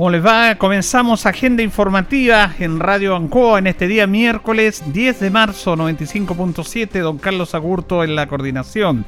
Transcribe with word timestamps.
¿Cómo 0.00 0.08
les 0.08 0.24
va? 0.24 0.54
Comenzamos 0.54 1.26
agenda 1.26 1.62
informativa 1.62 2.54
en 2.58 2.80
Radio 2.80 3.14
Ancoa 3.14 3.58
en 3.58 3.66
este 3.66 3.86
día 3.86 4.06
miércoles 4.06 4.82
10 4.94 5.20
de 5.20 5.28
marzo 5.28 5.76
95.7. 5.76 7.02
Don 7.02 7.18
Carlos 7.18 7.54
Agurto 7.54 8.02
en 8.02 8.16
la 8.16 8.26
coordinación. 8.26 9.04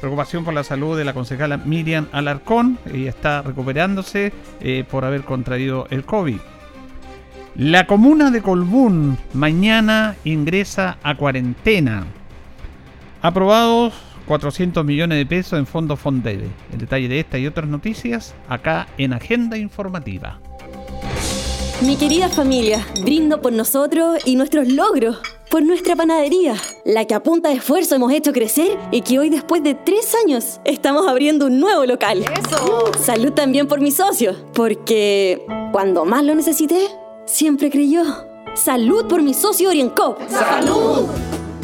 Preocupación 0.00 0.44
por 0.44 0.52
la 0.52 0.64
salud 0.64 0.98
de 0.98 1.04
la 1.04 1.12
concejala 1.12 1.58
Miriam 1.58 2.08
Alarcón. 2.10 2.76
Ella 2.92 3.10
está 3.10 3.42
recuperándose 3.42 4.32
eh, 4.60 4.82
por 4.90 5.04
haber 5.04 5.22
contraído 5.22 5.86
el 5.90 6.04
COVID. 6.04 6.38
La 7.54 7.86
comuna 7.86 8.32
de 8.32 8.42
Colbún 8.42 9.18
mañana 9.32 10.16
ingresa 10.24 10.98
a 11.04 11.14
cuarentena. 11.14 12.04
Aprobados 13.22 13.94
400 14.26 14.84
millones 14.84 15.18
de 15.18 15.26
pesos 15.26 15.58
en 15.58 15.66
fondos 15.66 16.00
Fondebe. 16.00 16.48
El 16.72 16.78
detalle 16.78 17.08
de 17.08 17.20
esta 17.20 17.38
y 17.38 17.46
otras 17.46 17.68
noticias 17.68 18.34
acá 18.48 18.88
en 18.98 19.12
Agenda 19.12 19.56
Informativa. 19.56 20.40
Mi 21.82 21.96
querida 21.96 22.28
familia, 22.30 22.86
brindo 23.02 23.42
por 23.42 23.52
nosotros 23.52 24.18
y 24.24 24.36
nuestros 24.36 24.66
logros, 24.68 25.18
por 25.50 25.62
nuestra 25.62 25.94
panadería, 25.94 26.54
la 26.86 27.04
que 27.04 27.14
a 27.14 27.22
punta 27.22 27.50
de 27.50 27.56
esfuerzo 27.56 27.94
hemos 27.94 28.12
hecho 28.12 28.32
crecer 28.32 28.78
y 28.90 29.02
que 29.02 29.18
hoy 29.18 29.28
después 29.28 29.62
de 29.62 29.74
tres 29.74 30.14
años 30.24 30.58
estamos 30.64 31.06
abriendo 31.06 31.46
un 31.46 31.60
nuevo 31.60 31.84
local. 31.84 32.24
¡Eso! 32.34 32.92
Salud 32.98 33.32
también 33.32 33.68
por 33.68 33.80
mis 33.80 33.96
socios, 33.96 34.38
porque 34.54 35.44
cuando 35.70 36.06
más 36.06 36.24
lo 36.24 36.34
necesité, 36.34 36.88
siempre 37.26 37.70
creyó. 37.70 38.04
Salud 38.54 39.06
por 39.06 39.22
mi 39.22 39.34
socio 39.34 39.68
Orienco. 39.68 40.16
¡Salud! 40.28 41.06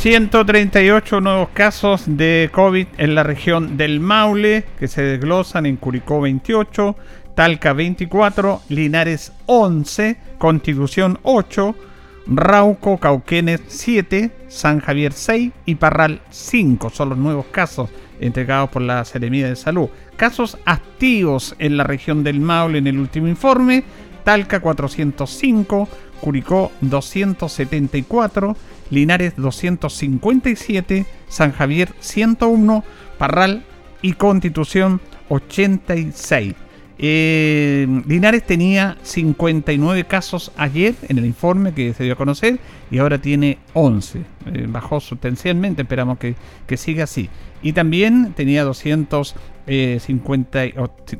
138 0.00 1.20
nuevos 1.20 1.50
casos 1.50 2.04
de 2.06 2.48
COVID 2.52 2.86
en 2.96 3.14
la 3.14 3.22
región 3.22 3.76
del 3.76 4.00
Maule, 4.00 4.64
que 4.78 4.88
se 4.88 5.02
desglosan 5.02 5.66
en 5.66 5.76
Curicó 5.76 6.22
28, 6.22 6.96
Talca 7.34 7.74
24, 7.74 8.62
Linares 8.70 9.30
11, 9.44 10.16
Constitución 10.38 11.18
8, 11.22 11.74
Rauco, 12.28 12.96
Cauquenes 12.96 13.60
7, 13.66 14.30
San 14.48 14.80
Javier 14.80 15.12
6 15.12 15.52
y 15.66 15.74
Parral 15.74 16.22
5 16.30 16.88
son 16.88 17.10
los 17.10 17.18
nuevos 17.18 17.44
casos 17.50 17.90
entregados 18.20 18.70
por 18.70 18.80
la 18.80 19.04
Seremía 19.04 19.50
de 19.50 19.56
Salud. 19.56 19.90
Casos 20.16 20.56
activos 20.64 21.54
en 21.58 21.76
la 21.76 21.84
región 21.84 22.24
del 22.24 22.40
Maule 22.40 22.78
en 22.78 22.86
el 22.86 22.98
último 22.98 23.28
informe, 23.28 23.84
Talca 24.24 24.60
405, 24.60 25.88
Curicó 26.22 26.72
274, 26.80 28.56
Linares 28.90 29.34
257, 29.36 31.06
San 31.28 31.52
Javier 31.52 31.92
101, 32.00 32.84
Parral 33.18 33.64
y 34.02 34.14
Constitución 34.14 35.00
86. 35.28 36.54
Eh, 37.02 37.86
Linares 38.06 38.44
tenía 38.44 38.98
59 39.02 40.04
casos 40.04 40.52
ayer 40.56 40.94
en 41.08 41.18
el 41.18 41.24
informe 41.24 41.72
que 41.72 41.94
se 41.94 42.04
dio 42.04 42.12
a 42.12 42.16
conocer 42.16 42.58
y 42.90 42.98
ahora 42.98 43.18
tiene 43.18 43.58
11. 43.74 44.18
Eh, 44.18 44.66
bajó 44.68 45.00
sustancialmente, 45.00 45.82
esperamos 45.82 46.18
que, 46.18 46.34
que 46.66 46.76
siga 46.76 47.04
así. 47.04 47.28
Y 47.62 47.72
también 47.72 48.32
tenía 48.34 48.64
200 48.64 49.34
50, 49.70 50.60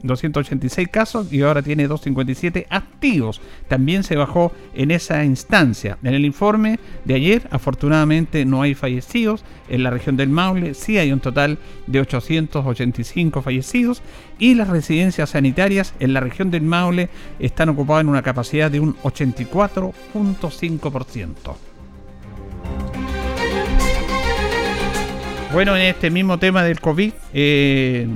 286 0.03 0.89
casos 0.89 1.33
y 1.33 1.43
ahora 1.43 1.63
tiene 1.63 1.87
257 1.87 2.67
activos. 2.69 3.41
También 3.69 4.03
se 4.03 4.17
bajó 4.17 4.51
en 4.75 4.91
esa 4.91 5.25
instancia. 5.25 5.99
En 6.03 6.15
el 6.15 6.25
informe 6.25 6.81
de 7.05 7.15
ayer, 7.15 7.47
afortunadamente, 7.53 8.45
no 8.45 8.63
hay 8.63 8.75
fallecidos. 8.75 9.45
En 9.69 9.85
la 9.85 9.91
región 9.91 10.17
del 10.17 10.31
Maule 10.31 10.75
sí 10.75 10.99
hay 10.99 11.13
un 11.13 11.21
total 11.21 11.59
de 11.87 12.01
885 12.01 13.43
fallecidos 13.43 14.03
y 14.39 14.55
las 14.55 14.69
residencias 14.69 15.31
sanitarias 15.31 15.95
en 16.01 16.13
la 16.13 16.19
región 16.21 16.51
del 16.51 16.63
Maule 16.63 17.09
están 17.39 17.69
ocupadas 17.69 18.03
en 18.03 18.09
una 18.09 18.23
capacidad 18.23 18.69
de 18.71 18.81
un 18.81 18.97
84.5%. 18.97 21.60
Bueno, 25.53 25.75
en 25.75 25.83
este 25.83 26.11
mismo 26.11 26.39
tema 26.39 26.63
del 26.63 26.81
COVID, 26.81 27.13
eh, 27.35 28.07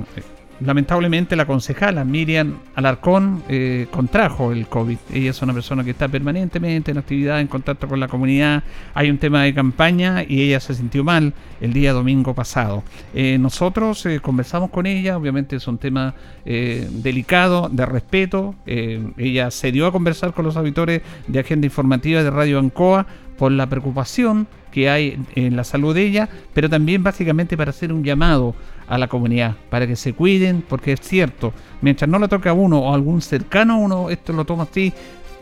lamentablemente 0.61 1.35
la 1.35 1.45
concejala 1.45 2.05
Miriam 2.05 2.59
Alarcón 2.75 3.43
eh, 3.49 3.87
contrajo 3.91 4.53
el 4.53 4.67
COVID. 4.67 4.97
Ella 5.13 5.31
es 5.31 5.41
una 5.41 5.53
persona 5.53 5.83
que 5.83 5.91
está 5.91 6.07
permanentemente 6.07 6.91
en 6.91 6.97
actividad, 6.97 7.41
en 7.41 7.47
contacto 7.47 7.89
con 7.89 7.99
la 7.99 8.07
comunidad. 8.07 8.63
Hay 8.93 9.09
un 9.09 9.17
tema 9.17 9.43
de 9.43 9.53
campaña 9.53 10.23
y 10.25 10.43
ella 10.43 10.61
se 10.61 10.75
sintió 10.75 11.03
mal 11.03 11.33
el 11.59 11.73
día 11.73 11.91
domingo 11.91 12.33
pasado. 12.33 12.83
Eh, 13.13 13.37
nosotros 13.37 14.07
conversamos 14.21 14.69
con 14.69 14.85
ella, 14.85 15.17
obviamente 15.17 15.57
es 15.57 15.67
un 15.67 15.77
tema 15.77 16.15
delicado, 16.45 17.67
de 17.69 17.85
respeto. 17.85 18.55
ella 18.65 19.51
se 19.51 19.73
dio 19.73 19.87
a 19.87 19.91
conversar 19.91 20.31
con 20.31 20.45
los 20.45 20.55
auditores 20.55 21.01
de 21.27 21.39
Agenda 21.39 21.65
Informativa 21.65 22.23
de 22.23 22.29
Radio 22.29 22.59
Ancoa 22.59 23.05
por 23.37 23.51
la 23.51 23.67
preocupación 23.67 24.47
que 24.75 24.89
hay 24.89 25.17
en 25.35 25.55
la 25.55 25.63
salud 25.63 25.95
de 25.95 26.01
ella, 26.01 26.27
pero 26.53 26.69
también 26.69 27.01
básicamente 27.01 27.55
para 27.55 27.69
hacer 27.69 27.93
un 27.93 28.03
llamado 28.03 28.53
a 28.89 28.97
la 28.97 29.07
comunidad, 29.07 29.55
para 29.69 29.87
que 29.87 29.95
se 29.95 30.11
cuiden, 30.11 30.65
porque 30.67 30.91
es 30.91 30.99
cierto, 30.99 31.53
mientras 31.79 32.09
no 32.09 32.19
le 32.19 32.27
toque 32.27 32.49
a 32.49 32.53
uno 32.53 32.79
o 32.79 32.93
algún 32.93 33.21
cercano 33.21 33.75
a 33.75 33.77
uno, 33.77 34.09
esto 34.09 34.33
lo 34.33 34.43
toma 34.43 34.63
así 34.63 34.91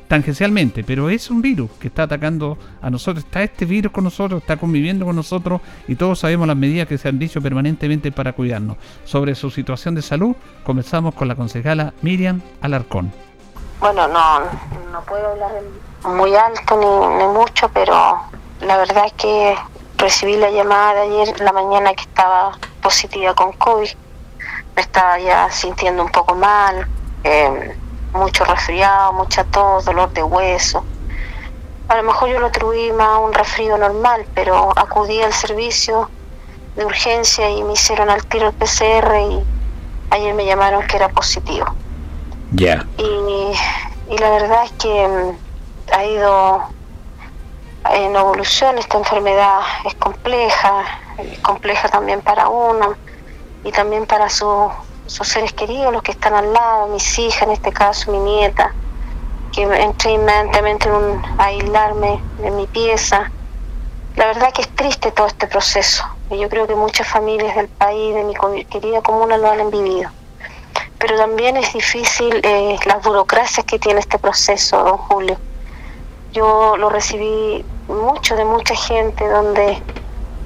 tangencialmente, 0.08 0.84
pero 0.84 1.10
es 1.10 1.32
un 1.32 1.42
virus 1.42 1.72
que 1.80 1.88
está 1.88 2.04
atacando 2.04 2.60
a 2.80 2.92
nosotros, 2.92 3.26
está 3.26 3.42
este 3.42 3.66
virus 3.66 3.92
con 3.92 4.04
nosotros, 4.04 4.40
está 4.40 4.58
conviviendo 4.58 5.04
con 5.04 5.16
nosotros 5.16 5.62
y 5.88 5.96
todos 5.96 6.20
sabemos 6.20 6.46
las 6.48 6.56
medidas 6.56 6.88
que 6.88 7.00
se 7.00 7.10
han 7.10 7.18
dicho 7.18 7.42
permanentemente 7.42 8.12
para 8.12 8.34
cuidarnos. 8.34 8.78
Sobre 9.04 9.34
su 9.34 9.50
situación 9.50 9.96
de 9.96 10.04
salud, 10.04 10.36
comenzamos 10.64 11.16
con 11.16 11.28
la 11.28 11.34
concejala 11.34 11.92
Miriam 12.04 12.40
Alarcón. 12.62 13.12
Bueno, 13.80 14.08
no, 14.10 14.42
no 14.92 15.02
puedo 15.08 15.28
hablar 15.32 15.50
muy 16.06 16.36
alto 16.36 17.18
ni 17.18 17.40
mucho, 17.40 17.68
pero 17.74 18.22
la 18.66 18.78
verdad 18.78 19.06
es 19.06 19.14
que 19.14 19.56
recibí 19.98 20.38
la 20.38 20.50
llamada 20.50 20.94
de 20.94 21.02
ayer 21.02 21.36
en 21.38 21.46
la 21.46 21.52
mañana 21.52 21.94
que 21.94 22.04
estaba 22.04 22.58
positiva 22.82 23.34
con 23.34 23.52
COVID. 23.54 23.90
Me 24.76 24.82
estaba 24.82 25.20
ya 25.20 25.50
sintiendo 25.52 26.04
un 26.04 26.12
poco 26.12 26.36
mal, 26.36 26.88
eh, 27.24 27.76
mucho 28.14 28.44
resfriado, 28.46 29.14
mucha 29.14 29.44
tos, 29.46 29.86
dolor 29.86 30.12
de 30.14 30.24
hueso. 30.24 30.84
A 31.88 31.98
lo 31.98 32.04
mejor 32.04 32.30
yo 32.30 32.40
lo 32.40 32.48
atribuí 32.48 32.92
más 32.92 33.08
a 33.08 33.18
un 33.20 33.34
resfrío 33.34 33.78
normal, 33.78 34.26
pero 34.34 34.72
acudí 34.78 35.22
al 35.22 35.34
servicio 35.34 36.10
de 36.76 36.86
urgencia 36.86 37.50
y 37.50 37.64
me 37.64 37.74
hicieron 37.74 38.10
al 38.10 38.26
tiro 38.26 38.48
el 38.48 38.54
PCR 38.54 39.16
y 39.20 39.44
ayer 40.10 40.34
me 40.34 40.46
llamaron 40.46 40.86
que 40.88 40.98
era 40.98 41.10
positivo. 41.10 41.66
Ya. 42.52 42.86
Y, 42.98 44.14
y 44.14 44.18
la 44.18 44.30
verdad 44.30 44.66
es 44.66 44.72
que 44.74 45.08
mm, 45.08 45.94
ha 45.94 46.06
ido 46.06 46.73
en 47.92 48.16
evolución 48.16 48.78
esta 48.78 48.98
enfermedad 48.98 49.60
es 49.86 49.96
compleja, 49.96 50.86
compleja 51.42 51.90
también 51.90 52.22
para 52.22 52.48
uno 52.48 52.96
y 53.64 53.72
también 53.72 54.06
para 54.06 54.30
sus 54.30 54.72
seres 55.08 55.54
queridos, 55.54 55.92
los 55.92 56.02
que 56.02 56.12
están 56.12 56.34
al 56.34 56.54
lado, 56.54 56.88
mis 56.88 57.20
hijas, 57.20 57.44
en 57.44 57.52
este 57.52 57.72
caso 57.72 58.12
mi 58.12 58.20
nieta, 58.20 58.74
que 59.52 59.64
entré 59.64 60.12
inmediatamente 60.12 60.90
a 61.38 61.46
aislarme 61.46 62.22
en 62.42 62.56
mi 62.56 62.68
pieza. 62.68 63.32
La 64.16 64.28
verdad 64.28 64.54
que 64.54 64.62
es 64.62 64.70
triste 64.76 65.12
todo 65.12 65.28
este 65.28 65.48
proceso 65.48 66.04
y 66.30 66.38
yo 66.38 66.50
creo 66.50 66.68
que 66.68 66.76
muchas 66.76 67.08
familias 67.08 67.56
del 67.56 67.68
país, 67.68 68.16
de 68.16 68.24
mi 68.24 68.66
querida 68.66 69.02
comuna, 69.02 69.38
lo 69.38 69.50
han 69.50 69.70
vivido. 69.72 70.10
Pero 71.00 71.18
también 71.18 71.58
es 71.58 71.74
difícil 71.74 72.40
eh, 72.44 72.78
las 72.86 73.04
burocracias 73.04 73.66
que 73.66 73.78
tiene 73.78 74.00
este 74.00 74.18
proceso, 74.20 74.84
don 74.84 74.98
Julio 74.98 75.38
yo 76.34 76.76
lo 76.78 76.90
recibí 76.90 77.64
mucho 77.88 78.36
de 78.36 78.44
mucha 78.44 78.76
gente 78.76 79.28
donde 79.28 79.82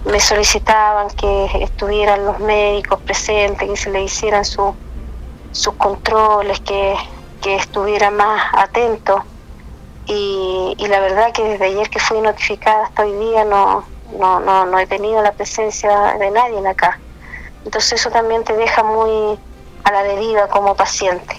me 0.05 0.19
solicitaban 0.19 1.09
que 1.09 1.45
estuvieran 1.63 2.25
los 2.25 2.39
médicos 2.39 2.99
presentes, 3.01 3.67
que 3.67 3.75
se 3.75 3.89
le 3.89 4.03
hicieran 4.03 4.45
sus 4.45 5.73
controles, 5.77 6.59
que, 6.61 6.95
que 7.41 7.55
estuviera 7.55 8.11
más 8.11 8.43
atento 8.53 9.23
y, 10.07 10.75
la 10.87 10.99
verdad 11.01 11.33
que 11.33 11.43
desde 11.43 11.65
ayer 11.65 11.89
que 11.89 11.99
fui 11.99 12.21
notificada 12.21 12.85
hasta 12.85 13.03
hoy 13.03 13.11
día 13.13 13.43
no, 13.43 13.83
no, 14.17 14.39
no, 14.39 14.65
no 14.65 14.79
he 14.79 14.87
tenido 14.87 15.21
la 15.21 15.33
presencia 15.33 16.15
de 16.17 16.31
nadie 16.31 16.65
acá. 16.67 16.99
Entonces 17.65 17.99
eso 17.99 18.09
también 18.09 18.43
te 18.45 18.53
deja 18.55 18.83
muy 18.83 19.37
a 19.83 19.91
la 19.91 20.03
deriva 20.03 20.47
como 20.47 20.75
paciente. 20.75 21.35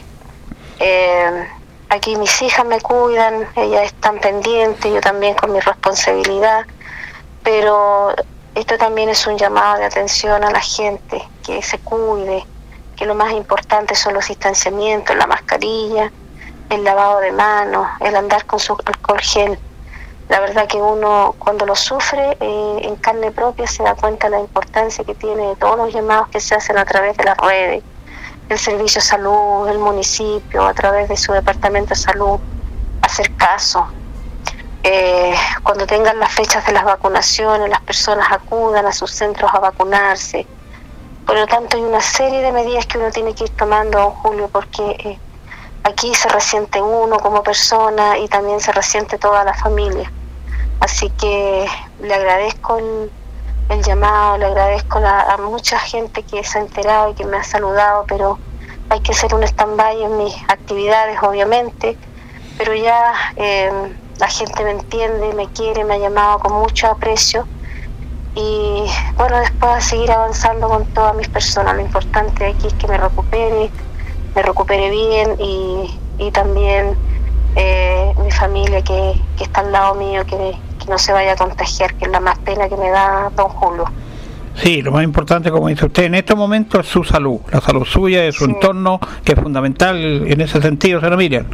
Eh, 0.81 1.49
aquí 1.89 2.17
mis 2.17 2.43
hijas 2.43 2.67
me 2.67 2.81
cuidan, 2.81 3.49
ellas 3.57 3.87
están 3.87 4.19
pendientes, 4.19 4.93
yo 4.93 5.01
también 5.01 5.35
con 5.35 5.53
mi 5.53 5.61
responsabilidad, 5.61 6.67
pero 7.43 8.15
esto 8.55 8.77
también 8.77 9.09
es 9.09 9.27
un 9.27 9.39
llamado 9.39 9.79
de 9.79 9.87
atención 9.87 10.45
a 10.45 10.51
la 10.51 10.61
gente, 10.61 11.23
que 11.45 11.63
se 11.63 11.79
cuide, 11.79 12.45
que 12.97 13.07
lo 13.07 13.15
más 13.15 13.33
importante 13.33 13.95
son 13.95 14.15
los 14.15 14.29
distanciamientos, 14.29 15.17
la 15.17 15.27
mascarilla, 15.27 16.11
el 16.69 16.85
lavado 16.85 17.21
de 17.21 17.33
manos, 17.33 17.89
el 18.01 18.15
andar 18.17 18.45
con 18.45 18.59
su 18.59 18.77
alcohol 18.85 19.21
gel. 19.21 19.59
La 20.29 20.41
verdad 20.41 20.67
que 20.67 20.77
uno 20.77 21.35
cuando 21.39 21.65
lo 21.65 21.75
sufre 21.75 22.37
eh, 22.39 22.81
en 22.83 22.97
carne 22.97 23.31
propia 23.31 23.67
se 23.67 23.83
da 23.83 23.95
cuenta 23.95 24.29
de 24.29 24.37
la 24.37 24.41
importancia 24.41 25.03
que 25.05 25.15
tiene 25.15 25.47
de 25.49 25.57
todos 25.57 25.79
los 25.79 25.95
llamados 25.95 26.29
que 26.29 26.41
se 26.41 26.55
hacen 26.55 26.77
a 26.77 26.85
través 26.85 27.17
de 27.17 27.25
las 27.25 27.39
redes, 27.39 27.83
el 28.49 28.59
servicio 28.59 29.01
de 29.01 29.07
salud, 29.07 29.69
el 29.69 29.79
municipio, 29.79 30.67
a 30.67 30.75
través 30.75 31.09
de 31.09 31.17
su 31.17 31.33
departamento 31.33 31.91
de 31.91 31.97
salud, 31.97 32.39
hacer 33.03 33.35
caso. 33.37 33.87
Eh, 34.83 35.35
cuando 35.63 35.87
tengan 35.87 36.19
las 36.19 36.33
fechas 36.33 36.65
de 36.67 36.73
las 36.73 36.85
vacunaciones, 36.85 37.69
las 37.69 37.81
personas 37.83 38.27
acudan 38.31 38.87
a 38.87 38.93
sus 38.93 39.11
centros 39.11 39.51
a 39.53 39.59
vacunarse. 39.59 40.47
Por 41.27 41.37
lo 41.37 41.47
tanto, 41.47 41.77
hay 41.77 41.83
una 41.83 42.01
serie 42.01 42.41
de 42.41 42.53
medidas 42.53 42.87
que 42.87 42.97
uno 42.97 43.11
tiene 43.11 43.35
que 43.35 43.45
ir 43.45 43.51
tomando, 43.51 44.11
Julio, 44.23 44.49
porque 44.51 44.83
eh, 44.83 45.19
aquí 45.85 46.15
se 46.15 46.29
resiente 46.31 46.81
uno 46.81 47.19
como 47.19 47.43
persona 47.43 48.17
y 48.17 48.29
también 48.29 48.61
se 48.61 48.73
resiente 48.73 49.19
toda 49.19 49.45
la 49.45 49.53
familia. 49.53 50.11
Así 50.81 51.11
que 51.11 51.67
le 52.01 52.15
agradezco 52.15 52.79
el, 52.79 53.11
el 53.69 53.83
llamado, 53.83 54.39
le 54.39 54.47
agradezco 54.47 54.99
a 54.99 55.37
mucha 55.39 55.79
gente 55.79 56.23
que 56.23 56.43
se 56.43 56.59
ha 56.59 56.63
enterado 56.63 57.11
y 57.11 57.15
que 57.15 57.25
me 57.25 57.37
ha 57.37 57.45
saludado, 57.45 58.05
pero 58.09 58.39
hay 58.89 59.01
que 59.01 59.13
hacer 59.13 59.35
un 59.35 59.43
stand-by 59.43 60.03
en 60.03 60.17
mis 60.19 60.35
actividades, 60.49 61.19
obviamente, 61.23 61.97
pero 62.57 62.75
ya 62.75 63.13
eh, 63.37 63.71
la 64.19 64.29
gente 64.29 64.65
me 64.65 64.71
entiende, 64.73 65.35
me 65.35 65.47
quiere, 65.49 65.85
me 65.85 65.95
ha 65.95 65.99
llamado 65.99 66.39
con 66.39 66.55
mucho 66.55 66.89
aprecio 66.89 67.47
y 68.35 68.85
bueno, 69.17 69.39
después 69.41 69.73
a 69.73 69.81
seguir 69.81 70.11
avanzando 70.11 70.69
con 70.69 70.87
todas 70.87 71.15
mis 71.17 71.29
personas. 71.29 71.75
Lo 71.75 71.83
importante 71.83 72.47
aquí 72.47 72.69
es 72.69 72.75
que 72.75 72.89
me 72.89 72.97
recupere, 72.97 73.71
me 74.35 74.43
recupere 74.43 74.91
bien 74.91 75.37
y, 75.39 75.99
y 76.19 76.31
también 76.31 76.97
eh, 77.57 78.15
mi 78.23 78.31
familia 78.31 78.83
que, 78.83 79.21
que 79.37 79.45
está 79.45 79.61
al 79.61 79.73
lado 79.73 79.95
mío, 79.97 80.25
que, 80.25 80.57
no 80.89 80.99
se 80.99 81.13
vaya 81.13 81.33
a 81.33 81.37
contagiar, 81.37 81.95
que 81.95 82.07
es 82.07 82.11
la 82.11 82.21
más 82.21 82.39
pena 82.39 82.69
que 82.69 82.77
me 82.77 82.91
da 82.91 83.31
don 83.37 83.49
Julio. 83.49 83.85
Sí, 84.57 84.83
lo 84.83 84.91
más 84.91 85.05
importante, 85.05 85.51
como 85.51 85.69
dice 85.69 85.87
usted, 85.87 86.05
en 86.05 86.17
estos 86.17 86.37
momentos 86.37 86.85
es 86.85 86.91
su 86.91 87.05
salud, 87.05 87.41
la 87.53 87.61
salud 87.61 87.85
suya, 87.85 88.25
es 88.25 88.35
su 88.35 88.45
entorno, 88.45 88.99
que 89.25 89.33
es 89.33 89.41
fundamental 89.41 89.97
en 90.27 90.41
ese 90.41 90.61
sentido, 90.61 90.99
señora 90.99 91.17
Miriam. 91.17 91.47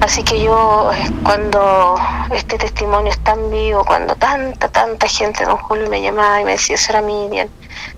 Así 0.00 0.22
que 0.22 0.42
yo, 0.42 0.90
eh, 0.92 1.10
cuando 1.22 1.96
este 2.32 2.58
testimonio 2.58 3.10
es 3.10 3.18
tan 3.20 3.50
vivo, 3.50 3.84
cuando 3.84 4.14
tanta, 4.16 4.68
tanta 4.68 5.08
gente, 5.08 5.44
don 5.44 5.56
Julio, 5.56 5.88
me 5.88 6.02
llamaba 6.02 6.40
y 6.40 6.44
me 6.44 6.52
decía, 6.52 6.76
señora 6.76 7.06
Miriam, 7.06 7.48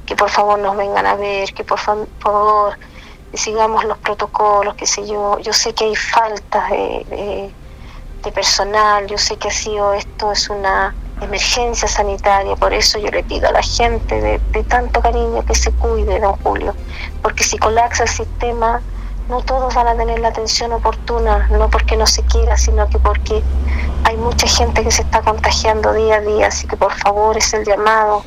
que 0.06 0.14
por 0.14 0.30
favor 0.30 0.58
nos 0.60 0.76
vengan 0.76 1.06
a 1.06 1.16
ver, 1.16 1.52
que 1.52 1.64
por 1.64 1.78
favor 1.78 2.78
sigamos 3.34 3.84
los 3.84 3.98
protocolos, 3.98 4.74
qué 4.74 4.86
sé 4.86 5.06
yo, 5.08 5.38
yo 5.40 5.52
sé 5.52 5.74
que 5.74 5.84
hay 5.84 5.96
faltas 5.96 6.70
de 6.70 7.06
de 7.10 7.50
personal, 8.30 9.06
yo 9.06 9.18
sé 9.18 9.36
que 9.36 9.48
ha 9.48 9.52
sido 9.52 9.94
esto 9.94 10.32
es 10.32 10.48
una 10.48 10.94
emergencia 11.20 11.88
sanitaria, 11.88 12.56
por 12.56 12.72
eso 12.72 12.98
yo 12.98 13.08
le 13.10 13.22
pido 13.22 13.48
a 13.48 13.52
la 13.52 13.62
gente 13.62 14.20
de, 14.20 14.64
tanto 14.64 15.00
cariño 15.00 15.44
que 15.44 15.54
se 15.54 15.72
cuide, 15.72 16.20
don 16.20 16.34
Julio, 16.42 16.74
porque 17.22 17.44
si 17.44 17.58
colapsa 17.58 18.04
el 18.04 18.08
sistema, 18.08 18.80
no 19.28 19.40
todos 19.42 19.74
van 19.74 19.88
a 19.88 19.96
tener 19.96 20.18
la 20.18 20.28
atención 20.28 20.72
oportuna, 20.72 21.48
no 21.50 21.70
porque 21.70 21.96
no 21.96 22.06
se 22.06 22.22
quiera, 22.24 22.56
sino 22.56 22.88
que 22.88 22.98
porque 22.98 23.42
hay 24.04 24.16
mucha 24.16 24.46
gente 24.46 24.82
que 24.82 24.90
se 24.90 25.02
está 25.02 25.22
contagiando 25.22 25.92
día 25.92 26.16
a 26.16 26.20
día, 26.20 26.46
así 26.48 26.66
que 26.66 26.76
por 26.76 26.92
favor 26.92 27.36
es 27.36 27.52
el 27.54 27.64
llamado 27.64 28.24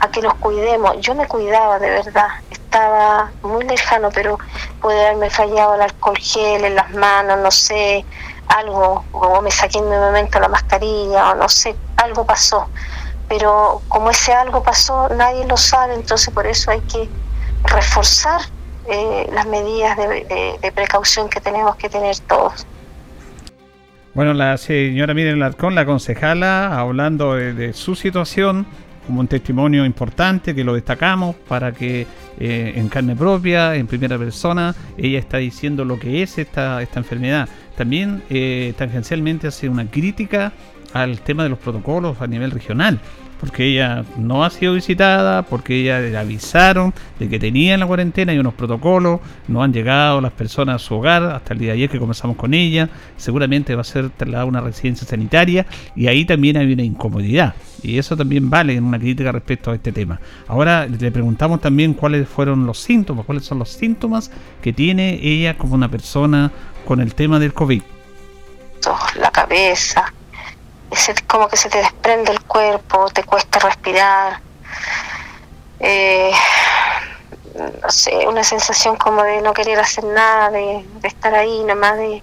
a 0.00 0.10
que 0.10 0.20
nos 0.20 0.34
cuidemos. 0.34 0.96
Yo 1.00 1.14
me 1.14 1.26
cuidaba 1.26 1.78
de 1.78 1.90
verdad, 1.90 2.28
estaba 2.50 3.30
muy 3.42 3.64
lejano, 3.64 4.10
pero 4.12 4.38
puede 4.82 5.00
haberme 5.06 5.30
fallado 5.30 5.76
el 5.76 5.82
alcohol 5.82 6.18
gel 6.18 6.64
en 6.64 6.74
las 6.74 6.90
manos, 6.90 7.38
no 7.38 7.50
sé, 7.50 8.04
algo, 8.48 9.04
o 9.12 9.42
me 9.42 9.50
saqué 9.50 9.78
en 9.78 9.88
mi 9.88 9.96
momento 9.96 10.38
la 10.40 10.48
mascarilla, 10.48 11.32
o 11.32 11.34
no 11.34 11.48
sé, 11.48 11.74
algo 11.96 12.24
pasó. 12.24 12.68
Pero 13.28 13.82
como 13.88 14.10
ese 14.10 14.32
algo 14.32 14.62
pasó, 14.62 15.08
nadie 15.08 15.44
lo 15.46 15.56
sabe, 15.56 15.94
entonces 15.94 16.32
por 16.32 16.46
eso 16.46 16.70
hay 16.70 16.80
que 16.82 17.08
reforzar 17.64 18.40
eh, 18.88 19.28
las 19.32 19.46
medidas 19.46 19.96
de, 19.96 20.72
precaución 20.72 21.28
que 21.28 21.40
tenemos 21.40 21.76
que 21.76 21.88
tener 21.88 22.16
todos. 22.20 22.66
Bueno, 24.14 24.32
la 24.32 24.56
señora 24.56 25.12
Miren 25.12 25.40
Larcón, 25.40 25.74
la 25.74 25.84
concejala, 25.84 26.78
hablando 26.78 27.34
de 27.34 27.72
su 27.72 27.94
situación, 27.94 28.66
como 29.06 29.20
un 29.20 29.28
testimonio 29.28 29.84
importante 29.84 30.54
que 30.54 30.64
lo 30.64 30.74
destacamos 30.74 31.36
para 31.48 31.72
que 31.72 32.06
eh, 32.38 32.72
en 32.76 32.88
carne 32.88 33.14
propia, 33.14 33.76
en 33.76 33.86
primera 33.86 34.18
persona, 34.18 34.74
ella 34.98 35.18
está 35.18 35.38
diciendo 35.38 35.84
lo 35.84 35.98
que 35.98 36.22
es 36.22 36.38
esta, 36.38 36.82
esta 36.82 36.98
enfermedad. 36.98 37.48
También 37.76 38.22
eh, 38.30 38.74
tangencialmente 38.76 39.46
hace 39.46 39.68
una 39.68 39.90
crítica 39.90 40.52
al 40.92 41.20
tema 41.20 41.42
de 41.42 41.50
los 41.50 41.58
protocolos 41.58 42.20
a 42.20 42.26
nivel 42.26 42.50
regional 42.50 43.00
porque 43.40 43.66
ella 43.66 44.04
no 44.16 44.44
ha 44.44 44.50
sido 44.50 44.74
visitada, 44.74 45.42
porque 45.42 45.80
ella 45.80 46.00
le 46.00 46.16
avisaron 46.16 46.94
de 47.18 47.28
que 47.28 47.38
tenía 47.38 47.76
la 47.76 47.86
cuarentena 47.86 48.32
y 48.32 48.38
unos 48.38 48.54
protocolos, 48.54 49.20
no 49.48 49.62
han 49.62 49.72
llegado 49.72 50.20
las 50.20 50.32
personas 50.32 50.76
a 50.76 50.78
su 50.78 50.94
hogar 50.94 51.22
hasta 51.24 51.52
el 51.52 51.60
día 51.60 51.68
de 51.68 51.74
ayer 51.74 51.90
que 51.90 51.98
comenzamos 51.98 52.36
con 52.36 52.54
ella, 52.54 52.88
seguramente 53.16 53.74
va 53.74 53.82
a 53.82 53.84
ser 53.84 54.10
trasladada 54.10 54.44
a 54.44 54.46
una 54.46 54.60
residencia 54.60 55.06
sanitaria 55.06 55.66
y 55.94 56.06
ahí 56.06 56.24
también 56.24 56.56
hay 56.56 56.72
una 56.72 56.82
incomodidad 56.82 57.54
y 57.82 57.98
eso 57.98 58.16
también 58.16 58.48
vale 58.50 58.74
en 58.74 58.84
una 58.84 58.98
crítica 58.98 59.32
respecto 59.32 59.70
a 59.70 59.74
este 59.74 59.92
tema. 59.92 60.20
Ahora 60.48 60.86
le 60.86 61.10
preguntamos 61.10 61.60
también 61.60 61.94
cuáles 61.94 62.28
fueron 62.28 62.66
los 62.66 62.78
síntomas, 62.78 63.26
cuáles 63.26 63.44
son 63.44 63.58
los 63.58 63.70
síntomas 63.70 64.30
que 64.62 64.72
tiene 64.72 65.20
ella 65.22 65.56
como 65.56 65.74
una 65.74 65.90
persona 65.90 66.50
con 66.86 67.00
el 67.00 67.14
tema 67.14 67.38
del 67.38 67.52
COVID. 67.52 67.82
La 69.16 69.30
cabeza, 69.30 70.12
es 70.90 71.10
como 71.26 71.48
que 71.48 71.56
se 71.56 71.68
te 71.68 71.78
desprende 71.78 72.32
el 72.32 72.40
cuerpo, 72.42 73.10
te 73.10 73.24
cuesta 73.24 73.58
respirar. 73.58 74.40
Eh, 75.80 76.30
no 77.82 77.90
sé, 77.90 78.26
una 78.28 78.44
sensación 78.44 78.96
como 78.96 79.22
de 79.22 79.42
no 79.42 79.52
querer 79.52 79.78
hacer 79.80 80.04
nada, 80.04 80.50
de, 80.50 80.84
estar 81.02 81.34
ahí, 81.34 81.60
nada 81.64 81.74
más 81.74 81.96
de, 81.96 82.22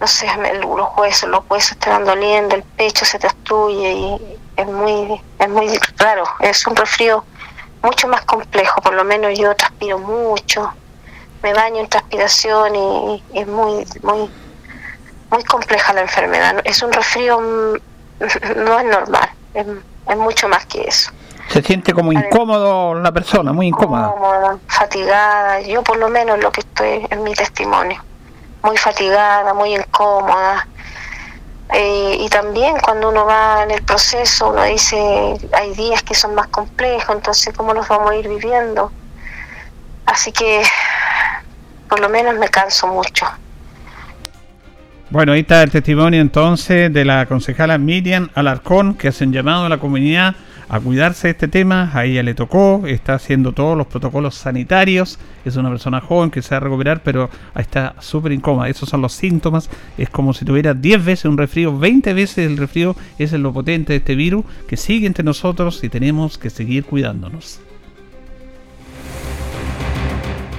no 0.00 0.06
sé, 0.06 0.26
los 0.60 0.88
huesos, 0.96 1.28
los 1.28 1.44
huesos 1.48 1.78
te 1.78 1.90
van 1.90 2.04
doliendo, 2.04 2.56
el 2.56 2.62
pecho 2.62 3.04
se 3.04 3.18
te 3.18 3.28
obstruye 3.28 3.92
y 3.92 4.38
es 4.56 4.66
muy, 4.66 5.20
es 5.38 5.48
muy 5.48 5.78
raro, 5.96 6.24
es 6.40 6.66
un 6.66 6.74
resfrío 6.74 7.24
mucho 7.82 8.08
más 8.08 8.22
complejo, 8.22 8.80
por 8.80 8.94
lo 8.94 9.04
menos 9.04 9.38
yo 9.38 9.54
transpiro 9.54 9.98
mucho, 9.98 10.72
me 11.42 11.54
baño 11.54 11.80
en 11.80 11.88
transpiración 11.88 12.74
y, 12.74 13.22
y 13.32 13.38
es 13.40 13.46
muy, 13.46 13.86
muy 14.02 14.30
muy 15.30 15.44
compleja 15.44 15.92
la 15.92 16.02
enfermedad. 16.02 16.60
Es 16.64 16.82
un 16.82 16.92
resfrío, 16.92 17.40
mm, 17.40 17.74
no 18.64 18.78
es 18.78 18.84
normal, 18.86 19.30
es, 19.54 19.66
mucho 20.16 20.48
más 20.48 20.66
que 20.66 20.82
eso. 20.82 21.10
Se 21.48 21.62
siente 21.62 21.92
como 21.92 22.12
incómodo 22.12 22.94
la 22.94 23.12
persona, 23.12 23.52
muy 23.52 23.68
incómoda. 23.68 24.58
fatigada, 24.66 25.60
yo 25.60 25.82
por 25.82 25.96
lo 25.98 26.08
menos 26.08 26.38
lo 26.40 26.50
que 26.50 26.60
estoy 26.60 27.06
en 27.10 27.22
mi 27.22 27.32
testimonio. 27.34 28.02
Muy 28.62 28.76
fatigada, 28.76 29.54
muy 29.54 29.74
incómoda. 29.74 30.66
Eh, 31.72 32.16
y 32.20 32.28
también 32.28 32.76
cuando 32.80 33.08
uno 33.08 33.24
va 33.24 33.62
en 33.62 33.70
el 33.70 33.82
proceso, 33.82 34.50
uno 34.50 34.64
dice, 34.64 35.36
hay 35.52 35.72
días 35.74 36.02
que 36.02 36.14
son 36.14 36.34
más 36.34 36.48
complejos, 36.48 37.14
entonces 37.14 37.54
cómo 37.56 37.72
los 37.72 37.86
vamos 37.86 38.10
a 38.10 38.16
ir 38.16 38.28
viviendo. 38.28 38.90
Así 40.06 40.32
que 40.32 40.62
por 41.90 42.00
lo 42.00 42.08
menos 42.08 42.38
me 42.38 42.48
canso 42.48 42.86
mucho. 42.86 43.26
Bueno, 45.10 45.32
ahí 45.32 45.40
está 45.40 45.64
el 45.64 45.72
testimonio 45.72 46.20
entonces 46.20 46.92
de 46.92 47.04
la 47.04 47.26
concejala 47.26 47.78
Miriam 47.78 48.30
Alarcón, 48.34 48.94
que 48.94 49.08
hacen 49.08 49.32
llamado 49.32 49.64
a 49.64 49.68
la 49.68 49.78
comunidad 49.78 50.36
a 50.68 50.78
cuidarse 50.78 51.26
de 51.26 51.32
este 51.32 51.48
tema. 51.48 51.90
A 51.92 52.04
ella 52.04 52.22
le 52.22 52.34
tocó, 52.34 52.82
está 52.86 53.14
haciendo 53.14 53.50
todos 53.50 53.76
los 53.76 53.88
protocolos 53.88 54.36
sanitarios. 54.36 55.18
Es 55.44 55.56
una 55.56 55.68
persona 55.68 56.00
joven 56.00 56.30
que 56.30 56.42
se 56.42 56.50
va 56.50 56.58
a 56.58 56.60
recuperar, 56.60 57.02
pero 57.02 57.28
está 57.56 57.96
súper 57.98 58.30
incómoda. 58.30 58.68
Esos 58.68 58.88
son 58.88 59.02
los 59.02 59.12
síntomas. 59.12 59.68
Es 59.98 60.08
como 60.10 60.32
si 60.32 60.44
tuviera 60.44 60.74
10 60.74 61.04
veces 61.04 61.24
un 61.24 61.36
resfrío, 61.36 61.76
20 61.76 62.14
veces 62.14 62.46
el 62.46 62.56
resfrío. 62.56 62.94
Ese 63.18 63.34
es 63.34 63.42
lo 63.42 63.52
potente 63.52 63.94
de 63.94 63.96
este 63.96 64.14
virus 64.14 64.44
que 64.68 64.76
sigue 64.76 65.08
entre 65.08 65.24
nosotros 65.24 65.82
y 65.82 65.88
tenemos 65.88 66.38
que 66.38 66.50
seguir 66.50 66.84
cuidándonos. 66.84 67.60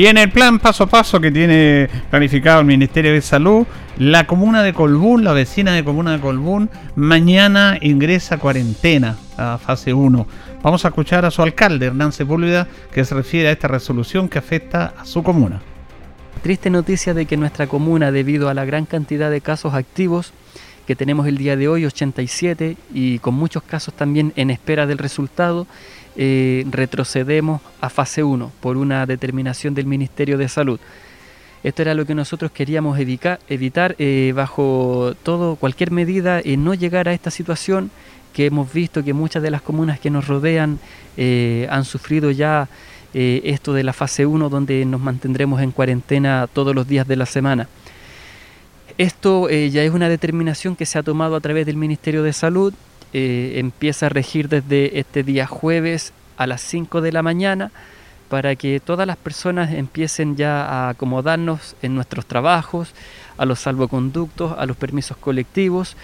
Y 0.00 0.06
en 0.06 0.16
el 0.16 0.30
plan 0.30 0.58
paso 0.58 0.84
a 0.84 0.86
paso 0.86 1.20
que 1.20 1.30
tiene 1.30 1.86
planificado 2.08 2.60
el 2.60 2.64
Ministerio 2.64 3.12
de 3.12 3.20
Salud, 3.20 3.66
la 3.98 4.26
comuna 4.26 4.62
de 4.62 4.72
Colbún, 4.72 5.24
la 5.24 5.34
vecina 5.34 5.74
de 5.74 5.84
comuna 5.84 6.12
de 6.12 6.20
Colbún, 6.20 6.70
mañana 6.96 7.76
ingresa 7.82 8.36
a 8.36 8.38
cuarentena 8.38 9.18
a 9.36 9.58
fase 9.58 9.92
1. 9.92 10.26
Vamos 10.62 10.86
a 10.86 10.88
escuchar 10.88 11.26
a 11.26 11.30
su 11.30 11.42
alcalde, 11.42 11.84
Hernán 11.84 12.12
Sepúlveda, 12.12 12.66
que 12.94 13.04
se 13.04 13.14
refiere 13.14 13.50
a 13.50 13.52
esta 13.52 13.68
resolución 13.68 14.30
que 14.30 14.38
afecta 14.38 14.94
a 14.98 15.04
su 15.04 15.22
comuna. 15.22 15.60
Triste 16.42 16.70
noticia 16.70 17.12
de 17.12 17.26
que 17.26 17.36
nuestra 17.36 17.66
comuna, 17.66 18.10
debido 18.10 18.48
a 18.48 18.54
la 18.54 18.64
gran 18.64 18.86
cantidad 18.86 19.30
de 19.30 19.42
casos 19.42 19.74
activos 19.74 20.32
que 20.90 20.96
tenemos 20.96 21.28
el 21.28 21.38
día 21.38 21.54
de 21.54 21.68
hoy, 21.68 21.86
87, 21.86 22.76
y 22.92 23.20
con 23.20 23.32
muchos 23.34 23.62
casos 23.62 23.94
también 23.94 24.32
en 24.34 24.50
espera 24.50 24.88
del 24.88 24.98
resultado, 24.98 25.68
eh, 26.16 26.66
retrocedemos 26.68 27.60
a 27.80 27.90
fase 27.90 28.24
1 28.24 28.50
por 28.58 28.76
una 28.76 29.06
determinación 29.06 29.72
del 29.72 29.86
Ministerio 29.86 30.36
de 30.36 30.48
Salud. 30.48 30.80
Esto 31.62 31.82
era 31.82 31.94
lo 31.94 32.06
que 32.06 32.16
nosotros 32.16 32.50
queríamos 32.50 32.98
evitar, 32.98 33.38
evitar 33.48 33.94
eh, 34.00 34.32
bajo 34.34 35.14
todo, 35.22 35.54
cualquier 35.54 35.92
medida, 35.92 36.40
y 36.42 36.56
no 36.56 36.74
llegar 36.74 37.08
a 37.08 37.12
esta 37.12 37.30
situación 37.30 37.92
que 38.32 38.46
hemos 38.46 38.72
visto 38.72 39.04
que 39.04 39.12
muchas 39.12 39.44
de 39.44 39.52
las 39.52 39.62
comunas 39.62 40.00
que 40.00 40.10
nos 40.10 40.26
rodean 40.26 40.80
eh, 41.16 41.68
han 41.70 41.84
sufrido 41.84 42.32
ya 42.32 42.68
esto 43.12 43.74
de 43.74 43.84
la 43.84 43.92
fase 43.92 44.26
1 44.26 44.48
donde 44.48 44.84
nos 44.84 45.00
mantendremos 45.00 45.62
en 45.62 45.70
cuarentena 45.70 46.48
todos 46.52 46.74
los 46.74 46.88
días 46.88 47.06
de 47.06 47.14
la 47.14 47.26
semana. 47.26 47.68
Esto 49.00 49.48
ya 49.48 49.82
es 49.82 49.92
una 49.92 50.10
determinación 50.10 50.76
que 50.76 50.84
se 50.84 50.98
ha 50.98 51.02
tomado 51.02 51.34
a 51.34 51.40
través 51.40 51.64
del 51.64 51.76
Ministerio 51.76 52.22
de 52.22 52.34
Salud 52.34 52.74
eh, 53.12 53.54
empieza 53.56 54.06
a 54.06 54.08
regir 54.08 54.48
desde 54.48 55.00
este 55.00 55.24
día 55.24 55.44
jueves 55.44 56.12
a 56.36 56.46
las 56.46 56.60
5 56.60 57.00
de 57.00 57.10
la 57.10 57.22
mañana 57.22 57.72
para 58.28 58.54
que 58.54 58.78
todas 58.78 59.04
las 59.04 59.16
personas 59.16 59.72
empiecen 59.72 60.36
ya 60.36 60.64
a 60.64 60.90
acomodarnos 60.90 61.74
en 61.82 61.96
nuestros 61.96 62.26
trabajos, 62.26 62.94
a 63.36 63.46
los 63.46 63.58
salvoconductos, 63.58 64.56
a 64.56 64.64
los 64.64 64.76
permisos 64.76 65.16
colectivos, 65.16 65.96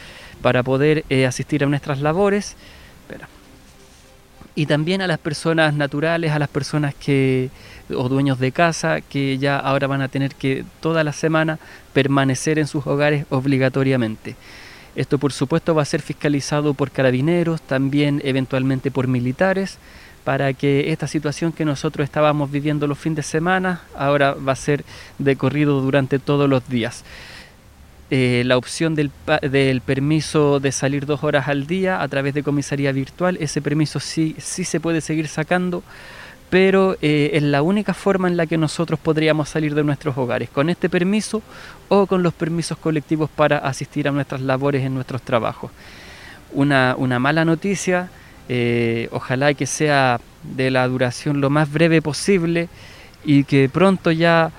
para 0.43 0.65
poder 0.65 1.05
eh, 1.09 1.27
asistir 1.27 1.63
a 1.63 1.69
nuestras 1.69 2.01
labores. 2.01 2.57
Y 4.57 4.67
también 4.67 5.03
a 5.03 5.07
las 5.07 5.19
personas 5.19 5.75
naturales, 5.75 6.33
a 6.33 6.39
las 6.39 6.49
personas 6.49 6.95
que 6.95 7.51
o 7.95 8.09
dueños 8.09 8.41
de 8.41 8.51
casa 8.53 9.01
que 9.03 9.39
ya 9.39 9.59
ahora 9.59 9.87
van 9.87 10.03
a 10.03 10.09
tener 10.09 10.35
que 10.35 10.65
toda 10.81 11.05
la 11.05 11.13
semana 11.13 11.59
permanecer 11.93 12.59
en 12.59 12.67
sus 12.67 12.87
hogares 12.87 13.27
obligatoriamente. 13.31 14.35
Esto 14.97 15.19
por 15.19 15.33
supuesto 15.33 15.75
va 15.75 15.83
a 15.83 15.85
ser 15.85 16.01
fiscalizado 16.01 16.73
por 16.73 16.91
carabineros, 16.91 17.61
también 17.61 18.23
eventualmente 18.25 18.91
por 18.91 19.07
militares, 19.09 19.79
para 20.25 20.55
que 20.55 20.91
esta 20.91 21.07
situación 21.07 21.53
que 21.53 21.65
nosotros 21.65 22.05
estábamos 22.05 22.51
viviendo 22.51 22.87
los 22.87 22.99
fines 22.99 23.17
de 23.17 23.23
semana 23.23 23.83
ahora 23.95 24.33
va 24.33 24.53
a 24.53 24.57
ser 24.57 24.85
de 25.19 25.37
corrido 25.37 25.81
durante 25.83 26.19
todos 26.19 26.49
los 26.49 26.67
días. 26.69 27.05
Eh, 28.11 28.45
la 28.47 28.57
opción 28.57 28.95
del, 28.95 29.11
del, 29.43 29.81
permiso 29.81 30.61
de 30.61 30.71
salir 30.71 31.07
dos 31.07 31.25
horas 31.25 31.49
al 31.49 31.67
día 31.67 32.01
a 32.01 32.07
través 32.07 32.35
de 32.35 32.45
comisaría 32.45 32.93
virtual, 32.93 33.37
ese 33.41 33.61
permiso 33.61 33.99
sí, 33.99 34.37
sí 34.39 34.63
se 34.63 34.79
puede 34.79 35.01
seguir 35.01 35.27
sacando 35.27 35.83
pero 36.51 36.97
eh, 37.03 37.31
es 37.35 37.43
la 37.43 37.63
única 37.63 37.95
forma 37.95 38.29
en 38.29 38.37
la 38.37 38.47
que 38.47 38.57
nosotros 38.57 39.01
podríamos 39.01 39.49
salir 39.49 39.75
de 39.75 39.83
nuestros 39.83 40.17
hogares, 40.17 40.49
con 40.49 40.71
este 40.71 40.89
permiso 40.89 41.43
o 41.89 42.07
con 42.07 42.23
los 42.23 42.35
permisos 42.35 42.79
colectivos 42.79 43.29
para 43.31 43.59
asistir 43.59 44.09
a 44.09 44.13
nuestras 44.13 44.41
labores 44.41 44.85
en 44.85 44.95
nuestros 44.95 45.23
trabajos. 45.23 45.71
Una, 46.53 46.95
una 46.97 47.19
mala 47.19 47.45
noticia, 47.45 48.11
eh, 48.49 49.09
ojalá 49.11 49.55
que 49.55 49.67
sea 49.67 50.21
de 50.45 50.71
la 50.71 50.87
duración 50.87 51.41
lo 51.41 51.51
más 51.51 51.71
breve 51.73 52.01
posible 52.01 52.69
y 53.25 53.43
que 53.43 53.69
pronto 53.69 54.13
ya 54.13 54.53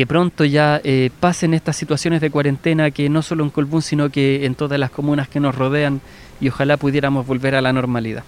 que 0.00 0.06
pronto 0.06 0.46
ya 0.46 0.80
eh, 0.82 1.10
pasen 1.20 1.52
estas 1.52 1.76
situaciones 1.76 2.22
de 2.22 2.30
cuarentena 2.30 2.90
que 2.90 3.10
no 3.10 3.20
solo 3.20 3.44
en 3.44 3.50
Colbún 3.50 3.82
sino 3.82 4.08
que 4.08 4.46
en 4.46 4.54
todas 4.54 4.80
las 4.80 4.88
comunas 4.88 5.28
que 5.28 5.40
nos 5.40 5.54
rodean 5.54 6.00
y 6.40 6.48
ojalá 6.48 6.78
pudiéramos 6.78 7.26
volver 7.26 7.54
a 7.54 7.60
la 7.60 7.74
normalidad. 7.74 8.24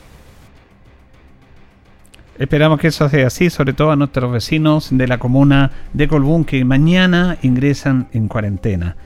Esperamos 2.38 2.78
que 2.78 2.88
eso 2.88 3.08
sea 3.08 3.26
así, 3.26 3.48
sobre 3.48 3.72
todo 3.72 3.90
a 3.90 3.96
nuestros 3.96 4.30
vecinos 4.30 4.88
de 4.90 5.08
la 5.08 5.16
comuna 5.16 5.70
de 5.94 6.08
Colbún 6.08 6.44
que 6.44 6.62
mañana 6.62 7.38
ingresan 7.40 8.08
en 8.12 8.28
cuarentena. 8.28 8.96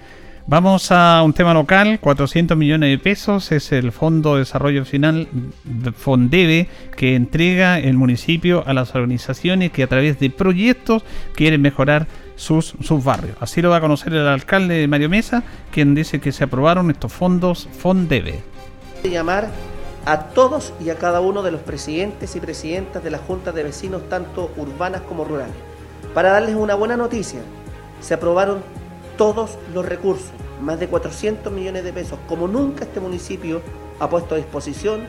Vamos 0.48 0.90
a 0.90 1.22
un 1.22 1.34
tema 1.34 1.54
local, 1.54 2.00
400 2.00 2.56
millones 2.56 2.90
de 2.90 2.98
pesos 2.98 3.52
es 3.52 3.70
el 3.70 3.92
Fondo 3.92 4.34
de 4.34 4.40
Desarrollo 4.40 4.84
Final 4.84 5.28
Fondebe 5.96 6.68
que 6.96 7.14
entrega 7.14 7.78
el 7.78 7.96
municipio 7.96 8.64
a 8.66 8.72
las 8.74 8.92
organizaciones 8.96 9.70
que 9.70 9.84
a 9.84 9.86
través 9.86 10.18
de 10.18 10.30
proyectos 10.30 11.04
quieren 11.36 11.62
mejorar 11.62 12.08
sus, 12.36 12.74
sus 12.82 13.02
barrios. 13.02 13.36
Así 13.40 13.60
lo 13.60 13.70
va 13.70 13.76
a 13.76 13.80
conocer 13.80 14.12
el 14.12 14.28
alcalde 14.28 14.86
Mario 14.86 15.08
Mesa, 15.08 15.42
quien 15.72 15.94
dice 15.94 16.20
que 16.20 16.32
se 16.32 16.44
aprobaron 16.44 16.90
estos 16.90 17.12
fondos 17.12 17.68
Fondebe. 17.78 18.42
Llamar 19.02 19.48
a 20.04 20.28
todos 20.28 20.72
y 20.80 20.90
a 20.90 20.96
cada 20.96 21.20
uno 21.20 21.42
de 21.42 21.50
los 21.50 21.60
presidentes 21.62 22.36
y 22.36 22.40
presidentas 22.40 23.02
de 23.02 23.10
las 23.10 23.20
juntas 23.22 23.54
de 23.54 23.64
vecinos, 23.64 24.08
tanto 24.08 24.52
urbanas 24.56 25.02
como 25.02 25.24
rurales. 25.24 25.54
Para 26.14 26.30
darles 26.30 26.54
una 26.54 26.76
buena 26.76 26.96
noticia, 26.96 27.40
se 28.00 28.14
aprobaron 28.14 28.62
todos 29.18 29.58
los 29.74 29.84
recursos, 29.84 30.30
más 30.62 30.78
de 30.78 30.88
400 30.88 31.52
millones 31.52 31.82
de 31.82 31.92
pesos, 31.92 32.18
como 32.28 32.46
nunca 32.46 32.84
este 32.84 33.00
municipio 33.00 33.62
ha 33.98 34.08
puesto 34.08 34.34
a 34.34 34.38
disposición 34.38 35.00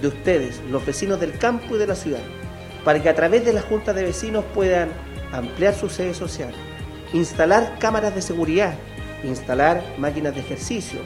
de 0.00 0.08
ustedes, 0.08 0.60
los 0.70 0.84
vecinos 0.84 1.18
del 1.18 1.38
campo 1.38 1.74
y 1.74 1.78
de 1.78 1.86
la 1.86 1.94
ciudad, 1.94 2.20
para 2.84 3.02
que 3.02 3.08
a 3.08 3.14
través 3.14 3.44
de 3.44 3.52
las 3.52 3.64
juntas 3.64 3.96
de 3.96 4.04
vecinos 4.04 4.44
puedan 4.54 4.90
ampliar 5.32 5.74
su 5.74 5.88
sede 5.88 6.14
social, 6.14 6.52
instalar 7.12 7.78
cámaras 7.78 8.14
de 8.14 8.22
seguridad, 8.22 8.74
instalar 9.24 9.82
máquinas 9.98 10.34
de 10.34 10.40
ejercicio, 10.40 11.00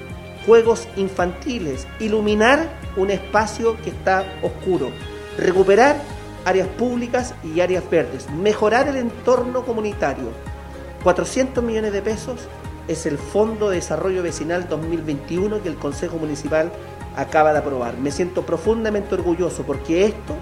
juegos 0.47 0.89
infantiles, 0.97 1.87
iluminar 1.99 2.69
un 2.97 3.11
espacio 3.11 3.77
que 3.83 3.91
está 3.91 4.25
oscuro, 4.43 4.91
recuperar 5.39 5.97
áreas 6.45 6.69
públicas 6.69 7.35
y 7.45 7.61
áreas 7.61 7.89
verdes, 7.91 8.31
mejorar 8.31 8.89
el 8.89 8.97
entorno 8.97 9.65
comunitario. 9.65 10.31
400 11.03 11.63
millones 11.63 11.93
de 11.93 12.03
pesos 12.03 12.41
es 12.89 13.07
el 13.07 13.19
Fondo 13.19 13.71
de 13.71 13.77
Desarrollo 13.77 14.23
Vecinal 14.23 14.69
2021 14.69 15.63
que 15.63 15.69
el 15.69 15.77
Consejo 15.77 16.17
Municipal 16.17 16.73
acaba 17.17 17.53
de 17.53 17.59
aprobar. 17.59 17.97
Me 17.99 18.11
siento 18.11 18.45
profundamente 18.45 19.15
orgulloso 19.15 19.63
porque 19.63 20.05
esto 20.05 20.35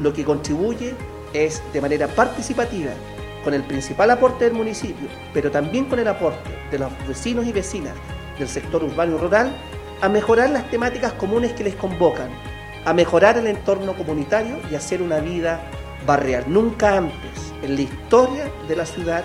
lo 0.00 0.12
que 0.12 0.24
contribuye 0.24 0.94
es 1.32 1.62
de 1.72 1.80
manera 1.80 2.06
participativa 2.08 2.90
con 3.44 3.54
el 3.54 3.62
principal 3.62 4.10
aporte 4.10 4.44
del 4.44 4.54
municipio, 4.54 5.08
pero 5.32 5.50
también 5.50 5.86
con 5.86 5.98
el 5.98 6.08
aporte 6.08 6.50
de 6.70 6.78
los 6.78 6.90
vecinos 7.06 7.46
y 7.46 7.52
vecinas 7.52 7.94
del 8.38 8.48
sector 8.48 8.84
urbano 8.84 9.16
y 9.16 9.18
rural 9.18 9.52
a 10.00 10.08
mejorar 10.08 10.50
las 10.50 10.70
temáticas 10.70 11.12
comunes 11.14 11.52
que 11.52 11.64
les 11.64 11.74
convocan, 11.74 12.30
a 12.84 12.92
mejorar 12.92 13.38
el 13.38 13.46
entorno 13.46 13.94
comunitario 13.94 14.56
y 14.70 14.74
hacer 14.74 15.02
una 15.02 15.18
vida 15.18 15.60
barrial. 16.06 16.44
Nunca 16.46 16.96
antes 16.96 17.52
en 17.62 17.74
la 17.74 17.82
historia 17.82 18.50
de 18.68 18.76
la 18.76 18.86
ciudad 18.86 19.24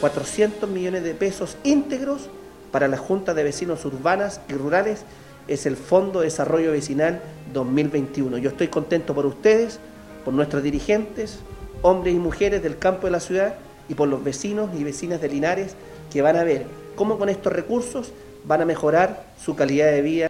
400 0.00 0.68
millones 0.68 1.04
de 1.04 1.14
pesos 1.14 1.56
íntegros 1.64 2.28
para 2.70 2.88
la 2.88 2.96
Junta 2.96 3.34
de 3.34 3.44
Vecinos 3.44 3.84
Urbanas 3.84 4.40
y 4.48 4.54
Rurales 4.54 5.04
es 5.48 5.66
el 5.66 5.76
Fondo 5.76 6.20
de 6.20 6.26
Desarrollo 6.26 6.72
Vecinal 6.72 7.22
2021. 7.52 8.38
Yo 8.38 8.50
estoy 8.50 8.68
contento 8.68 9.14
por 9.14 9.26
ustedes, 9.26 9.78
por 10.24 10.34
nuestros 10.34 10.62
dirigentes, 10.62 11.38
hombres 11.82 12.14
y 12.14 12.18
mujeres 12.18 12.62
del 12.62 12.78
campo 12.78 13.06
de 13.06 13.12
la 13.12 13.20
ciudad 13.20 13.54
y 13.88 13.94
por 13.94 14.08
los 14.08 14.22
vecinos 14.22 14.70
y 14.78 14.84
vecinas 14.84 15.20
de 15.20 15.28
Linares 15.28 15.76
que 16.12 16.22
van 16.22 16.36
a 16.36 16.44
ver 16.44 16.66
cómo 16.94 17.18
con 17.18 17.28
estos 17.28 17.52
recursos 17.52 18.12
van 18.44 18.62
a 18.62 18.64
mejorar 18.64 19.24
su 19.42 19.54
calidad 19.54 19.90
de 19.90 20.02
vida. 20.02 20.28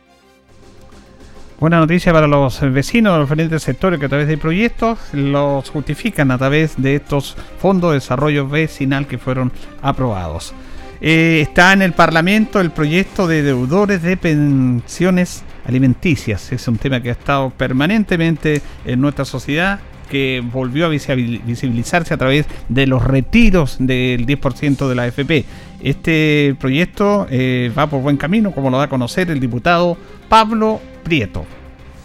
Buena 1.58 1.78
noticia 1.78 2.12
para 2.12 2.26
los 2.26 2.60
vecinos 2.70 3.14
de 3.14 3.18
los 3.20 3.28
diferentes 3.28 3.62
sectores 3.62 3.98
que 3.98 4.06
a 4.06 4.08
través 4.10 4.28
de 4.28 4.36
proyectos 4.36 4.98
los 5.12 5.70
justifican 5.70 6.30
a 6.30 6.36
través 6.36 6.74
de 6.76 6.96
estos 6.96 7.34
fondos 7.58 7.92
de 7.92 7.94
desarrollo 7.94 8.46
vecinal 8.46 9.06
que 9.06 9.16
fueron 9.16 9.50
aprobados. 9.80 10.52
Eh, 11.00 11.40
está 11.42 11.72
en 11.72 11.82
el 11.82 11.92
Parlamento 11.92 12.60
el 12.60 12.70
proyecto 12.70 13.26
de 13.26 13.42
deudores 13.42 14.02
de 14.02 14.18
pensiones 14.18 15.44
alimenticias. 15.66 16.52
Es 16.52 16.68
un 16.68 16.76
tema 16.76 17.00
que 17.00 17.08
ha 17.08 17.12
estado 17.12 17.50
permanentemente 17.50 18.60
en 18.84 19.00
nuestra 19.00 19.24
sociedad 19.24 19.80
que 20.08 20.42
volvió 20.52 20.86
a 20.86 20.88
visibilizarse 20.88 22.14
a 22.14 22.16
través 22.16 22.46
de 22.68 22.86
los 22.86 23.04
retiros 23.04 23.76
del 23.78 24.26
10% 24.26 24.88
de 24.88 24.94
la 24.94 25.04
AFP. 25.04 25.44
Este 25.82 26.56
proyecto 26.58 27.26
eh, 27.30 27.72
va 27.76 27.88
por 27.88 28.02
buen 28.02 28.16
camino, 28.16 28.52
como 28.52 28.70
lo 28.70 28.78
da 28.78 28.84
a 28.84 28.88
conocer 28.88 29.30
el 29.30 29.40
diputado 29.40 29.96
Pablo 30.28 30.80
Prieto. 31.02 31.44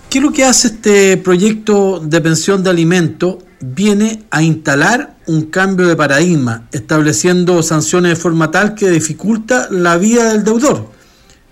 ¿Qué 0.10 0.17
es 0.17 0.24
lo 0.24 0.34
que 0.34 0.43
hace 0.43 0.67
este 0.67 1.17
proyecto 1.17 2.00
de 2.00 2.20
pensión 2.20 2.63
de 2.63 2.70
alimentos? 2.70 3.38
Viene 3.62 4.24
a 4.29 4.43
instalar 4.43 5.15
un 5.27 5.43
cambio 5.43 5.88
de 5.88 5.96
paradigma, 5.96 6.67
estableciendo 6.72 7.63
sanciones 7.63 8.10
de 8.10 8.15
forma 8.17 8.51
tal 8.51 8.75
que 8.75 8.89
dificulta 8.89 9.67
la 9.72 9.98
vida 9.98 10.34
del 10.34 10.43
deudor. 10.43 10.91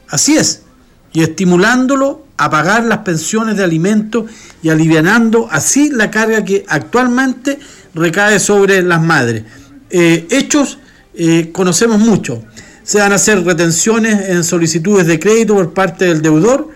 Así 0.09 0.35
es, 0.35 0.63
y 1.11 1.23
estimulándolo 1.23 2.25
a 2.37 2.49
pagar 2.49 2.85
las 2.85 2.99
pensiones 2.99 3.57
de 3.57 3.63
alimentos 3.63 4.25
y 4.61 4.69
alivianando 4.69 5.47
así 5.51 5.89
la 5.89 6.09
carga 6.09 6.43
que 6.45 6.65
actualmente 6.67 7.59
recae 7.93 8.39
sobre 8.39 8.81
las 8.81 9.01
madres. 9.01 9.43
Eh, 9.89 10.27
hechos 10.29 10.79
eh, 11.13 11.49
conocemos 11.51 11.99
mucho. 11.99 12.43
Se 12.83 12.99
van 12.99 13.11
a 13.11 13.15
hacer 13.15 13.43
retenciones 13.43 14.29
en 14.29 14.43
solicitudes 14.43 15.05
de 15.05 15.19
crédito 15.19 15.55
por 15.55 15.73
parte 15.73 16.05
del 16.05 16.21
deudor, 16.21 16.69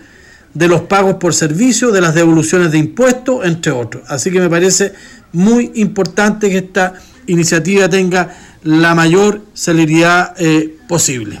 de 0.52 0.68
los 0.68 0.82
pagos 0.82 1.14
por 1.14 1.34
servicio, 1.34 1.90
de 1.90 2.00
las 2.00 2.14
devoluciones 2.14 2.70
de 2.70 2.78
impuestos, 2.78 3.44
entre 3.44 3.72
otros. 3.72 4.04
Así 4.08 4.30
que 4.30 4.40
me 4.40 4.48
parece 4.48 4.92
muy 5.32 5.72
importante 5.76 6.48
que 6.50 6.58
esta 6.58 6.94
iniciativa 7.26 7.88
tenga 7.88 8.36
la 8.62 8.94
mayor 8.94 9.42
celeridad 9.54 10.34
eh, 10.38 10.76
posible. 10.86 11.40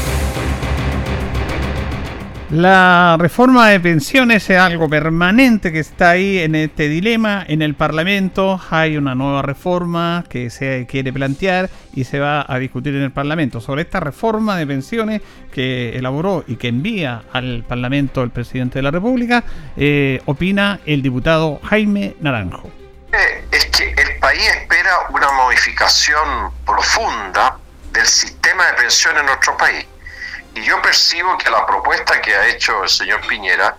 La 2.51 3.15
reforma 3.17 3.69
de 3.69 3.79
pensiones 3.79 4.49
es 4.49 4.57
algo 4.57 4.89
permanente 4.89 5.71
que 5.71 5.79
está 5.79 6.09
ahí 6.09 6.39
en 6.39 6.55
este 6.55 6.89
dilema. 6.89 7.45
En 7.47 7.61
el 7.61 7.75
Parlamento 7.75 8.59
hay 8.69 8.97
una 8.97 9.15
nueva 9.15 9.41
reforma 9.41 10.25
que 10.27 10.49
se 10.49 10.85
quiere 10.85 11.13
plantear 11.13 11.69
y 11.93 12.03
se 12.03 12.19
va 12.19 12.45
a 12.45 12.59
discutir 12.59 12.93
en 12.93 13.03
el 13.03 13.11
Parlamento. 13.11 13.61
Sobre 13.61 13.83
esta 13.83 14.01
reforma 14.01 14.57
de 14.57 14.67
pensiones 14.67 15.21
que 15.53 15.97
elaboró 15.97 16.43
y 16.45 16.57
que 16.57 16.67
envía 16.67 17.23
al 17.31 17.63
Parlamento 17.65 18.21
el 18.21 18.31
presidente 18.31 18.79
de 18.79 18.83
la 18.83 18.91
República, 18.91 19.45
eh, 19.77 20.21
opina 20.25 20.81
el 20.85 21.01
diputado 21.01 21.61
Jaime 21.63 22.17
Naranjo. 22.19 22.69
Es 23.49 23.65
que 23.67 23.91
el 23.91 24.19
país 24.19 24.45
espera 24.57 24.91
una 25.13 25.31
modificación 25.31 26.51
profunda 26.65 27.57
del 27.93 28.05
sistema 28.05 28.65
de 28.67 28.73
pensiones 28.73 29.21
en 29.21 29.25
nuestro 29.27 29.55
país 29.55 29.85
y 30.53 30.61
yo 30.63 30.81
percibo 30.81 31.37
que 31.37 31.49
la 31.49 31.65
propuesta 31.65 32.21
que 32.21 32.35
ha 32.35 32.47
hecho 32.47 32.83
el 32.83 32.89
señor 32.89 33.25
Piñera 33.27 33.77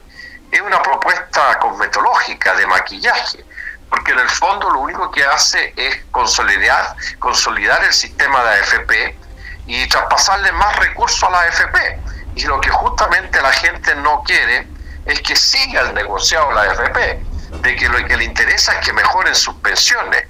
es 0.51 0.61
una 0.61 0.83
propuesta 0.83 1.59
cosmetológica, 1.59 2.55
de 2.55 2.67
maquillaje, 2.67 3.45
porque 3.91 4.13
en 4.13 4.21
el 4.21 4.29
fondo 4.29 4.71
lo 4.71 4.81
único 4.81 5.11
que 5.11 5.25
hace 5.25 5.73
es 5.77 6.01
consolidar, 6.11 6.95
consolidar 7.19 7.85
el 7.85 7.93
sistema 7.93 8.43
de 8.45 8.61
AFP 8.61 9.19
y 9.67 9.87
traspasarle 9.89 10.53
más 10.53 10.77
recursos 10.77 11.23
a 11.25 11.31
la 11.31 11.41
AFP. 11.41 11.99
Y 12.35 12.45
lo 12.45 12.61
que 12.61 12.71
justamente 12.71 13.41
la 13.43 13.53
gente 13.53 13.95
no 13.97 14.23
quiere 14.25 14.67
es 15.05 15.21
que 15.21 15.37
siga 15.37 15.83
el 15.83 15.95
negociado 15.95 16.53
la 16.53 16.63
AFP, 16.63 17.23
de 17.61 17.77
que 17.77 17.89
lo 17.89 18.07
que 18.07 18.17
le 18.17 18.25
interesa 18.25 18.73
es 18.73 18.87
que 18.87 18.93
mejoren 18.93 19.35
sus 19.35 19.55
pensiones. 19.57 20.25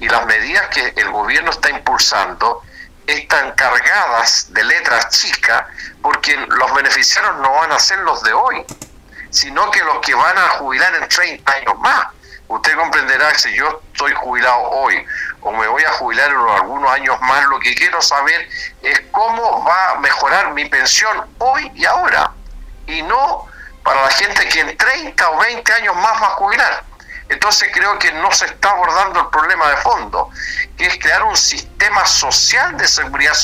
Y 0.00 0.08
las 0.08 0.26
medidas 0.26 0.68
que 0.68 0.92
el 0.96 1.10
gobierno 1.10 1.50
está 1.50 1.70
impulsando 1.70 2.62
están 3.06 3.52
cargadas 3.52 4.52
de 4.52 4.64
letras 4.64 5.08
chicas 5.10 5.64
porque 6.02 6.36
los 6.36 6.74
beneficiarios 6.74 7.36
no 7.36 7.52
van 7.52 7.72
a 7.72 7.78
ser 7.78 7.98
los 8.00 8.22
de 8.22 8.32
hoy, 8.32 8.64
sino 9.30 9.70
que 9.70 9.82
los 9.84 9.98
que 10.00 10.14
van 10.14 10.36
a 10.38 10.48
jubilar 10.50 10.94
en 10.94 11.08
30 11.08 11.52
años 11.52 11.78
más. 11.78 12.06
Usted 12.46 12.76
comprenderá 12.76 13.32
que 13.32 13.38
si 13.38 13.56
yo 13.56 13.82
estoy 13.92 14.12
jubilado 14.14 14.60
hoy 14.70 15.04
o 15.40 15.50
me 15.52 15.66
voy 15.66 15.82
a 15.82 15.92
jubilar 15.92 16.30
en 16.30 16.36
algunos 16.36 16.90
años 16.90 17.20
más, 17.22 17.44
lo 17.46 17.58
que 17.58 17.74
quiero 17.74 18.00
saber 18.02 18.48
es 18.82 19.00
cómo 19.10 19.64
va 19.64 19.90
a 19.90 19.94
mejorar 19.96 20.52
mi 20.52 20.64
pensión 20.66 21.26
hoy 21.38 21.70
y 21.74 21.84
ahora, 21.84 22.32
y 22.86 23.02
no 23.02 23.48
para 23.82 24.02
la 24.02 24.10
gente 24.10 24.48
que 24.48 24.60
en 24.60 24.76
30 24.76 25.30
o 25.30 25.38
20 25.38 25.72
años 25.72 25.96
más 25.96 26.22
va 26.22 26.26
a 26.26 26.30
jubilar. 26.30 26.84
Entonces 27.28 27.70
creo 27.72 27.98
que 27.98 28.12
no 28.12 28.30
se 28.32 28.46
está 28.46 28.70
abordando 28.70 29.20
el 29.20 29.26
problema 29.28 29.70
de 29.70 29.76
fondo, 29.78 30.30
que 30.76 30.86
es 30.86 30.98
crear 30.98 31.22
un 31.22 31.36
sistema 31.36 32.04
social 32.06 32.76
de 32.76 32.86
seguridad, 32.86 33.34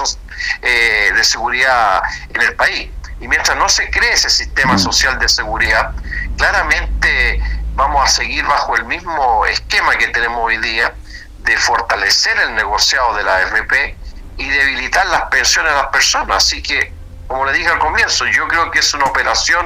eh, 0.62 1.12
de 1.14 1.24
seguridad 1.24 2.02
en 2.34 2.42
el 2.42 2.54
país. 2.56 2.90
Y 3.20 3.28
mientras 3.28 3.56
no 3.56 3.68
se 3.68 3.90
cree 3.90 4.12
ese 4.12 4.30
sistema 4.30 4.74
mm. 4.74 4.78
social 4.78 5.18
de 5.18 5.28
seguridad, 5.28 5.92
claramente 6.36 7.40
vamos 7.74 8.04
a 8.04 8.08
seguir 8.08 8.44
bajo 8.44 8.76
el 8.76 8.84
mismo 8.84 9.46
esquema 9.46 9.96
que 9.96 10.08
tenemos 10.08 10.40
hoy 10.42 10.58
día 10.58 10.94
de 11.38 11.56
fortalecer 11.56 12.38
el 12.38 12.54
negociado 12.54 13.14
de 13.14 13.24
la 13.24 13.36
AFP 13.36 13.96
y 14.36 14.48
debilitar 14.48 15.06
las 15.06 15.22
pensiones 15.24 15.72
de 15.72 15.78
las 15.78 15.88
personas. 15.88 16.36
Así 16.38 16.62
que, 16.62 16.92
como 17.30 17.44
le 17.44 17.52
dije 17.52 17.68
al 17.68 17.78
comienzo, 17.78 18.26
yo 18.26 18.48
creo 18.48 18.72
que 18.72 18.80
es 18.80 18.92
una 18.92 19.04
operación 19.04 19.64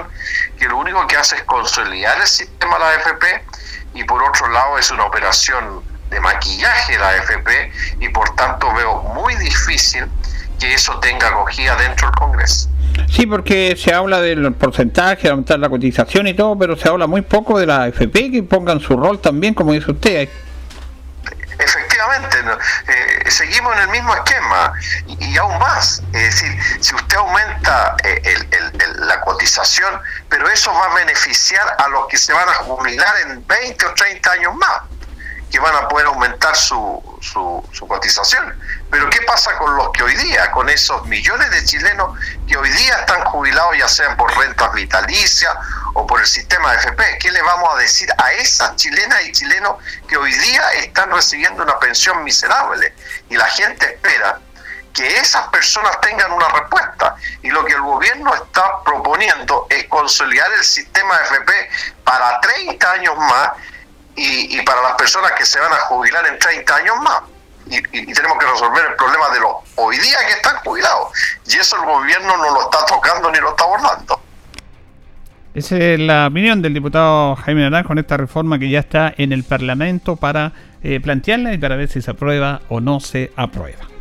que 0.59 0.67
lo 0.67 0.77
único 0.77 1.07
que 1.07 1.17
hace 1.17 1.37
es 1.37 1.45
consolidar 1.45 2.21
el 2.21 2.27
sistema 2.27 2.75
de 2.75 2.81
la 2.81 2.91
AFP 2.91 3.25
y 3.95 4.05
por 4.05 4.23
otro 4.23 4.49
lado 4.51 4.77
es 4.77 4.91
una 4.91 5.07
operación 5.07 5.83
de 6.11 6.21
maquillaje 6.21 6.93
de 6.93 6.99
la 6.99 7.09
AFP 7.09 7.73
y 8.01 8.09
por 8.11 8.37
tanto 8.37 8.71
veo 8.75 9.01
muy 9.15 9.35
difícil 9.37 10.05
que 10.61 10.75
eso 10.75 11.01
tenga 11.01 11.29
acogida 11.29 11.75
dentro 11.77 12.09
del 12.09 12.17
Congreso. 12.17 12.69
Sí, 13.09 13.25
porque 13.25 13.75
se 13.79 13.95
habla 13.95 14.21
del 14.21 14.53
porcentaje, 14.53 15.23
de 15.23 15.31
aumentar 15.31 15.59
la 15.59 15.71
cotización 15.71 16.27
y 16.27 16.35
todo, 16.35 16.59
pero 16.59 16.77
se 16.77 16.91
habla 16.91 17.07
muy 17.07 17.23
poco 17.23 17.59
de 17.59 17.65
la 17.65 17.85
AFP 17.85 18.31
que 18.31 18.43
pongan 18.43 18.79
su 18.79 18.95
rol 18.95 19.21
también, 19.21 19.55
como 19.55 19.73
dice 19.73 19.91
usted. 19.91 20.29
Efectivamente, 21.59 22.39
eh, 22.89 23.31
seguimos 23.31 23.75
en 23.77 23.83
el 23.83 23.89
mismo 23.89 24.15
esquema 24.15 24.73
y, 25.07 25.37
aún 25.37 25.59
más. 25.59 26.03
Es 26.13 26.35
decir, 26.35 26.59
si 26.81 26.95
usted 26.95 27.17
aumenta 27.17 27.97
eh, 28.05 28.39
la 28.97 29.21
cotización, 29.21 30.01
pero 30.29 30.49
eso 30.49 30.73
va 30.73 30.87
a 30.87 30.95
beneficiar 30.95 31.77
a 31.79 31.89
los 31.89 32.07
que 32.09 32.19
se 32.19 32.33
van 32.33 32.49
a 32.49 32.55
jubilar 32.55 33.15
en 33.27 33.47
20 33.47 33.87
o 33.87 33.95
30 33.95 34.31
años 34.33 34.55
más, 34.57 34.83
que 35.55 35.61
van 35.61 35.77
a 35.77 35.87
poder 35.87 36.09
aumentar 36.09 36.57
su, 36.57 37.01
su, 37.21 37.65
su 37.71 37.87
cotización. 37.87 38.59
Pero 38.91 39.09
¿qué 39.09 39.21
pasa 39.21 39.57
con 39.57 39.77
los 39.77 39.91
que 39.93 40.03
hoy 40.03 40.17
día, 40.17 40.51
con 40.51 40.69
esos 40.69 41.07
millones 41.07 41.49
de 41.49 41.65
chilenos 41.65 42.19
que 42.49 42.57
hoy 42.57 42.69
día 42.71 42.99
están 42.99 43.25
jubilados, 43.27 43.79
ya 43.79 43.87
sean 43.87 44.17
por 44.17 44.37
rentas 44.37 44.73
vitalicias 44.73 45.55
o 45.93 46.05
por 46.09 46.19
el 46.19 46.27
sistema 46.27 46.73
de 46.73 46.79
FP? 46.79 47.19
¿Qué 47.21 47.31
le 47.31 47.41
vamos 47.41 47.73
a 47.73 47.79
decir 47.79 48.09
a 48.19 48.33
esas 48.33 48.75
chilenas 48.75 49.25
y 49.27 49.31
chilenos 49.31 49.77
que 50.09 50.17
hoy 50.17 50.35
día 50.35 50.73
están 50.73 51.13
recibiendo 51.13 51.63
una 51.63 51.79
pensión 51.79 52.25
miserable? 52.25 52.93
Y 53.29 53.37
la 53.37 53.47
gente 53.47 53.87
espera 53.87 54.41
que 54.93 55.07
esas 55.19 55.47
personas 55.51 56.01
tengan 56.01 56.33
una 56.33 56.49
respuesta. 56.49 57.15
Y 57.43 57.51
lo 57.51 57.65
que 57.65 57.75
el 57.75 57.81
gobierno 57.81 58.35
está 58.35 58.83
proponiendo 58.83 59.69
es 59.71 59.85
consolidar 59.85 60.53
el 60.53 60.65
sistema 60.65 61.15
FP 61.15 61.71
para 62.03 62.41
30 62.41 62.91
años 62.91 63.17
más 63.19 63.51
y, 64.17 64.61
para 64.63 64.83
las 64.83 64.93
personas 64.93 65.33
que 65.33 65.45
se 65.45 65.59
van 65.59 65.73
a 65.73 65.77
jubilar 65.87 66.27
en 66.27 66.39
30 66.39 66.77
años 66.77 66.97
más. 67.03 67.23
Y, 67.67 67.81
tenemos 68.13 68.39
que 68.39 68.47
resolver 68.47 68.85
el 68.91 68.97
problema 68.97 69.31
de 69.31 69.41
los 69.41 69.53
hoy 69.77 69.99
día 69.99 70.19
que 70.27 70.33
están 70.35 70.57
jubilados. 70.59 71.09
Y 71.47 71.57
eso 71.57 71.77
el 71.77 71.85
gobierno 71.85 72.37
no 72.37 72.55
lo 72.55 72.63
está 72.63 72.85
tocando 72.87 73.31
ni 73.31 73.39
lo 73.39 73.51
está 73.51 73.65
abordando. 73.65 74.21
Esa 75.55 75.77
es 75.77 76.01
la 76.01 76.27
opinión 76.27 76.63
del 76.63 76.75
diputado 76.75 77.37
Jaime 77.37 77.63
Naranjo 77.63 77.89
con 77.89 77.99
esta 77.99 78.17
reforma 78.17 78.59
que 78.59 78.69
ya 78.69 78.81
está 78.81 79.15
en 79.17 79.33
el 79.33 79.45
Parlamento 79.45 80.17
para 80.17 80.53
eh, 80.83 81.01
plantearla 81.01 81.55
y 81.55 81.59
para 81.59 81.77
ver 81.77 81.89
si 81.89 82.03
se 82.03 82.11
aprueba 82.11 82.61
o 82.69 82.81
no 82.81 82.99
se 82.99 83.33
aprueba. 83.37 83.94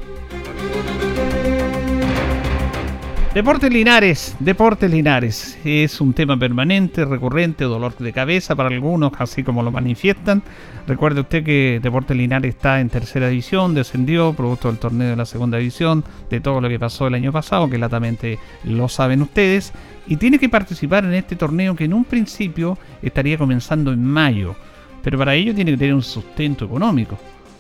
Deportes 3.34 3.74
Linares, 3.74 4.36
Deportes 4.40 4.92
Linares. 4.92 5.58
Es 5.66 6.00
un 6.02 6.14
tema 6.14 6.38
permanente, 6.38 7.04
recurrente, 7.04 7.64
dolor 7.64 7.98
de 7.98 8.14
cabeza 8.14 8.56
para 8.56 8.70
algunos, 8.70 9.12
así 9.18 9.42
como 9.42 9.64
lo 9.64 9.72
manifiestan. 9.72 10.44
Recuerde 10.86 11.22
usted 11.22 11.44
que 11.44 11.80
Deportes 11.82 12.16
Linares 12.16 12.54
está 12.54 12.80
en 12.80 12.90
tercera 12.90 13.30
división, 13.30 13.74
descendió 13.74 14.34
producto 14.34 14.68
del 14.68 14.78
torneo 14.78 15.10
de 15.10 15.16
la 15.16 15.26
segunda 15.26 15.58
división, 15.58 16.04
de 16.30 16.42
todo 16.42 16.62
lo 16.62 16.70
que 16.70 16.78
pasó 16.78 17.08
el 17.08 17.16
año 17.16 17.32
pasado, 17.32 17.68
que 17.68 17.80
latamente 17.80 18.38
lo 18.66 18.88
saben 18.88 19.24
ustedes, 19.24 19.74
y 20.06 20.18
tiene 20.18 20.38
que 20.38 20.50
participar 20.50 21.04
en 21.04 21.16
este 21.16 21.36
torneo 21.36 21.76
que 21.76 21.86
en 21.86 21.96
un 21.96 22.06
principio 22.06 22.78
estaría 23.02 23.40
comenzando 23.40 23.92
en 23.92 24.06
mayo. 24.06 24.56
Pero 25.02 25.18
para 25.18 25.34
ello 25.34 25.56
tiene 25.56 25.72
que 25.72 25.78
tener 25.78 25.96
un 25.96 26.04
sustento 26.04 26.66
económico, 26.66 27.18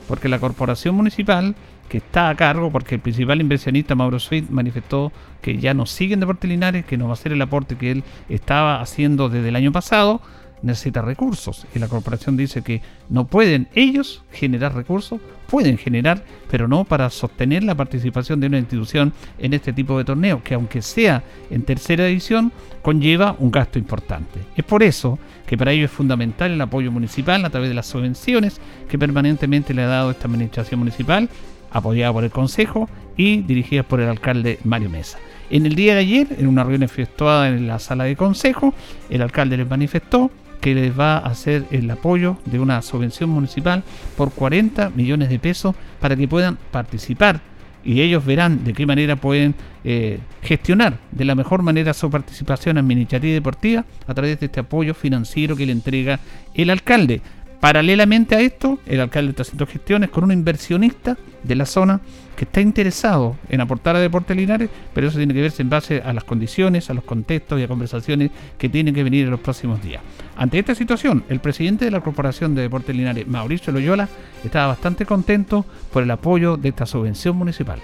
porque 0.07 0.29
la 0.29 0.38
corporación 0.38 0.93
municipal 0.93 1.55
que 1.89 1.97
está 1.97 2.29
a 2.29 2.35
cargo, 2.35 2.71
porque 2.71 2.95
el 2.95 3.01
principal 3.01 3.41
inversionista 3.41 3.95
Mauro 3.95 4.19
Sweet 4.19 4.49
manifestó 4.49 5.11
que 5.41 5.57
ya 5.57 5.73
no 5.73 5.85
sigue 5.85 6.13
en 6.13 6.21
Deportes 6.21 6.49
Linares, 6.49 6.85
que 6.85 6.97
no 6.97 7.05
va 7.05 7.11
a 7.11 7.13
hacer 7.13 7.33
el 7.33 7.41
aporte 7.41 7.75
que 7.75 7.91
él 7.91 8.03
estaba 8.29 8.81
haciendo 8.81 9.29
desde 9.29 9.49
el 9.49 9.55
año 9.55 9.71
pasado, 9.71 10.21
necesita 10.63 11.01
recursos. 11.01 11.67
Y 11.75 11.79
la 11.79 11.87
corporación 11.87 12.37
dice 12.37 12.63
que 12.63 12.81
no 13.09 13.27
pueden 13.27 13.67
ellos 13.75 14.23
generar 14.31 14.73
recursos, 14.73 15.19
pueden 15.47 15.77
generar, 15.77 16.23
pero 16.49 16.67
no 16.67 16.85
para 16.85 17.09
sostener 17.09 17.63
la 17.63 17.75
participación 17.75 18.39
de 18.39 18.47
una 18.47 18.57
institución 18.57 19.13
en 19.37 19.53
este 19.53 19.73
tipo 19.73 19.97
de 19.97 20.05
torneo, 20.05 20.41
que 20.43 20.55
aunque 20.55 20.81
sea 20.81 21.21
en 21.51 21.63
tercera 21.63 22.07
edición, 22.07 22.51
conlleva 22.81 23.35
un 23.37 23.51
gasto 23.51 23.77
importante. 23.77 24.39
Es 24.55 24.63
por 24.63 24.81
eso 24.81 25.19
que 25.45 25.57
para 25.57 25.73
ello 25.73 25.85
es 25.85 25.91
fundamental 25.91 26.51
el 26.51 26.61
apoyo 26.61 26.91
municipal 26.91 27.43
a 27.45 27.49
través 27.49 27.69
de 27.69 27.75
las 27.75 27.85
subvenciones 27.85 28.59
que 28.89 28.97
permanentemente 28.97 29.73
le 29.73 29.83
ha 29.83 29.87
dado 29.87 30.11
esta 30.11 30.27
administración 30.27 30.79
municipal 30.79 31.29
apoyada 31.73 32.13
por 32.13 32.23
el 32.23 32.31
Consejo 32.31 32.89
y 33.17 33.41
dirigida 33.41 33.83
por 33.83 33.99
el 33.99 34.09
alcalde 34.09 34.59
Mario 34.63 34.89
Mesa. 34.89 35.17
En 35.49 35.65
el 35.65 35.75
día 35.75 35.93
de 35.93 35.99
ayer, 35.99 36.27
en 36.38 36.47
una 36.47 36.63
reunión 36.63 36.83
efectuada 36.83 37.49
en 37.49 37.67
la 37.67 37.79
sala 37.79 38.05
de 38.05 38.15
Consejo, 38.15 38.73
el 39.09 39.21
alcalde 39.21 39.57
les 39.57 39.69
manifestó 39.69 40.31
que 40.62 40.73
les 40.73 40.97
va 40.97 41.17
a 41.17 41.27
hacer 41.27 41.65
el 41.71 41.91
apoyo 41.91 42.38
de 42.45 42.59
una 42.59 42.81
subvención 42.81 43.29
municipal 43.29 43.83
por 44.15 44.31
40 44.31 44.91
millones 44.91 45.27
de 45.29 45.38
pesos 45.38 45.75
para 45.99 46.15
que 46.15 46.27
puedan 46.27 46.57
participar 46.71 47.41
y 47.83 48.01
ellos 48.01 48.25
verán 48.25 48.63
de 48.63 48.73
qué 48.73 48.86
manera 48.86 49.15
pueden 49.15 49.55
eh, 49.83 50.19
gestionar 50.41 50.97
de 51.12 51.25
la 51.25 51.36
mejor 51.36 51.62
manera 51.62 51.93
su 51.93 52.09
participación 52.09 52.77
administrativa 52.77 53.31
y 53.31 53.33
deportiva 53.33 53.86
a 54.07 54.13
través 54.13 54.39
de 54.39 54.45
este 54.45 54.62
apoyo 54.62 54.93
financiero 54.93 55.55
que 55.55 55.65
le 55.65 55.73
entrega 55.73 56.19
el 56.53 56.69
alcalde. 56.69 57.21
Paralelamente 57.63 58.36
a 58.36 58.41
esto, 58.41 58.78
el 58.86 58.99
alcalde 58.99 59.30
está 59.30 59.43
haciendo 59.43 59.65
gestiones 59.65 60.10
con 60.10 60.26
un 60.26 60.34
inversionista 60.34 61.17
de 61.43 61.56
la 61.56 61.65
zona 61.65 62.02
que 62.36 62.43
está 62.43 62.60
interesado 62.60 63.38
en 63.47 63.62
aportar 63.62 63.95
a 63.95 64.02
Deportes 64.02 64.36
Linares, 64.36 64.69
pero 64.93 65.08
eso 65.08 65.17
tiene 65.17 65.34
que 65.34 65.39
verse 65.39 65.62
en 65.62 65.69
base 65.69 66.02
a 66.02 66.12
las 66.12 66.26
condiciones, 66.26 66.89
a 66.89 66.93
los 66.93 67.06
contextos 67.06 67.58
y 67.58 67.63
a 67.63 67.69
conversaciones 67.69 68.32
que 68.58 68.67
tienen 68.67 68.93
que 68.93 69.06
venir 69.06 69.23
en 69.23 69.32
los 69.32 69.39
próximos 69.39 69.82
días. 69.82 70.02
Ante 70.36 70.60
esta 70.60 70.76
situación, 70.76 71.23
el 71.30 71.39
presidente 71.39 71.86
de 71.86 71.91
la 71.91 72.02
Corporación 72.02 72.54
de 72.54 72.63
Deportes 72.63 72.93
Linares, 72.93 73.26
Mauricio 73.28 73.71
Loyola, 73.71 74.10
estaba 74.43 74.67
bastante 74.67 75.06
contento 75.06 75.65
por 75.93 76.04
el 76.04 76.12
apoyo 76.12 76.58
de 76.58 76.67
esta 76.67 76.86
subvención 76.86 77.38
municipal. 77.38 77.80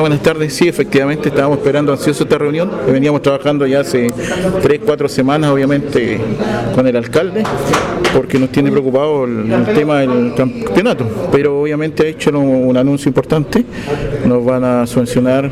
Buenas 0.00 0.22
tardes, 0.22 0.54
sí, 0.54 0.66
efectivamente 0.66 1.28
estábamos 1.28 1.58
esperando 1.58 1.92
ansioso 1.92 2.22
esta 2.22 2.38
reunión, 2.38 2.70
veníamos 2.86 3.20
trabajando 3.20 3.66
ya 3.66 3.80
hace 3.80 4.10
tres, 4.62 4.80
cuatro 4.82 5.06
semanas 5.06 5.50
obviamente 5.50 6.18
con 6.74 6.86
el 6.86 6.96
alcalde, 6.96 7.42
porque 8.14 8.38
nos 8.38 8.48
tiene 8.48 8.70
preocupado 8.70 9.26
el, 9.26 9.66
tema 9.74 9.98
del 9.98 10.32
campeonato, 10.34 11.06
pero 11.30 11.60
obviamente 11.60 12.04
ha 12.04 12.06
hecho 12.06 12.30
un 12.30 12.74
anuncio 12.74 13.10
importante, 13.10 13.66
nos 14.24 14.42
van 14.42 14.64
a 14.64 14.86
subvencionar 14.86 15.50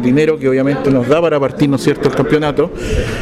dinero 0.00 0.38
que 0.38 0.48
obviamente 0.48 0.90
nos 0.90 1.06
da 1.06 1.20
para 1.20 1.38
partir, 1.38 1.68
¿no 1.68 1.76
cierto?, 1.76 2.08
el 2.08 2.14
campeonato, 2.14 2.70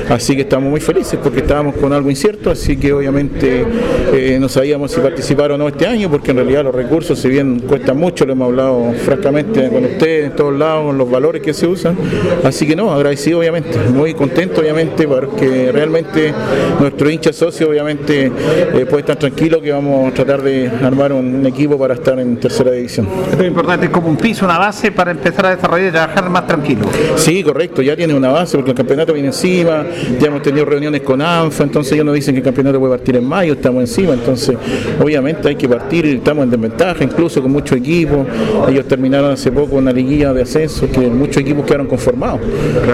así 0.08 0.36
que 0.36 0.42
estamos 0.42 0.70
muy 0.70 0.80
felices 0.80 1.18
porque 1.20 1.40
estábamos 1.40 1.74
con 1.74 1.92
algo 1.92 2.08
incierto, 2.08 2.52
así 2.52 2.76
que 2.76 2.92
obviamente 2.92 3.66
eh, 4.12 4.38
no 4.40 4.48
sabíamos 4.48 4.92
si 4.92 5.00
participar 5.00 5.50
o 5.50 5.58
no 5.58 5.66
este 5.66 5.88
año, 5.88 6.08
porque 6.08 6.30
en 6.30 6.36
realidad 6.36 6.62
los 6.62 6.74
recursos, 6.74 7.18
si 7.18 7.28
bien 7.28 7.64
cuestan 7.66 7.96
mucho, 7.96 8.24
lo 8.24 8.34
hemos 8.34 8.46
hablado 8.46 8.92
francamente 9.04 9.68
con 9.68 9.84
ustedes, 9.84 10.26
en 10.26 10.51
todos 10.52 10.58
lados, 10.58 10.94
los 10.94 11.10
valores 11.10 11.42
que 11.42 11.54
se 11.54 11.66
usan. 11.66 11.96
Así 12.44 12.66
que 12.66 12.76
no, 12.76 12.92
agradecido 12.92 13.38
obviamente, 13.38 13.78
muy 13.92 14.14
contento 14.14 14.60
obviamente 14.60 15.06
porque 15.06 15.70
realmente 15.72 16.32
nuestro 16.80 17.10
hincha 17.10 17.32
socio 17.32 17.68
obviamente 17.68 18.26
eh, 18.26 18.86
puede 18.88 19.00
estar 19.00 19.16
tranquilo 19.16 19.60
que 19.60 19.72
vamos 19.72 20.10
a 20.10 20.14
tratar 20.14 20.42
de 20.42 20.70
armar 20.82 21.12
un, 21.12 21.42
equipo 21.42 21.76
para 21.76 21.94
estar 21.94 22.18
en 22.18 22.36
tercera 22.36 22.70
división. 22.70 23.08
Esto 23.30 23.42
es 23.42 23.48
importante, 23.48 23.86
es 23.86 23.92
como 23.92 24.08
un 24.08 24.16
piso, 24.16 24.44
una 24.44 24.58
base 24.58 24.92
para 24.92 25.10
empezar 25.10 25.46
a 25.46 25.56
desarrollar 25.56 25.88
y 25.88 25.90
trabajar 25.90 26.30
más 26.30 26.46
tranquilo. 26.46 26.86
Sí, 27.16 27.42
correcto, 27.42 27.82
ya 27.82 27.96
tiene 27.96 28.14
una 28.14 28.30
base 28.30 28.56
porque 28.56 28.70
el 28.70 28.76
campeonato 28.76 29.12
viene 29.12 29.28
encima, 29.28 29.84
ya 30.20 30.28
hemos 30.28 30.42
tenido 30.42 30.64
reuniones 30.64 31.02
con 31.02 31.20
ANFA, 31.20 31.64
entonces 31.64 31.94
ellos 31.94 32.06
nos 32.06 32.14
dicen 32.14 32.34
que 32.34 32.38
el 32.38 32.44
campeonato 32.44 32.78
puede 32.78 32.96
partir 32.96 33.16
en 33.16 33.24
mayo, 33.24 33.54
estamos 33.54 33.80
encima, 33.80 34.14
entonces 34.14 34.56
obviamente 35.00 35.48
hay 35.48 35.56
que 35.56 35.68
partir, 35.68 36.06
estamos 36.06 36.44
en 36.44 36.50
desventaja, 36.50 37.02
incluso 37.02 37.42
con 37.42 37.50
mucho 37.50 37.74
equipo, 37.74 38.24
ellos 38.68 38.86
terminaron 38.86 39.32
hace 39.32 39.50
poco 39.50 39.76
una 39.76 39.92
liguilla 39.92 40.32
de 40.32 40.41
ascenso 40.42 40.90
que 40.90 41.00
muchos 41.00 41.38
equipos 41.38 41.64
quedaron 41.64 41.86
conformados. 41.86 42.40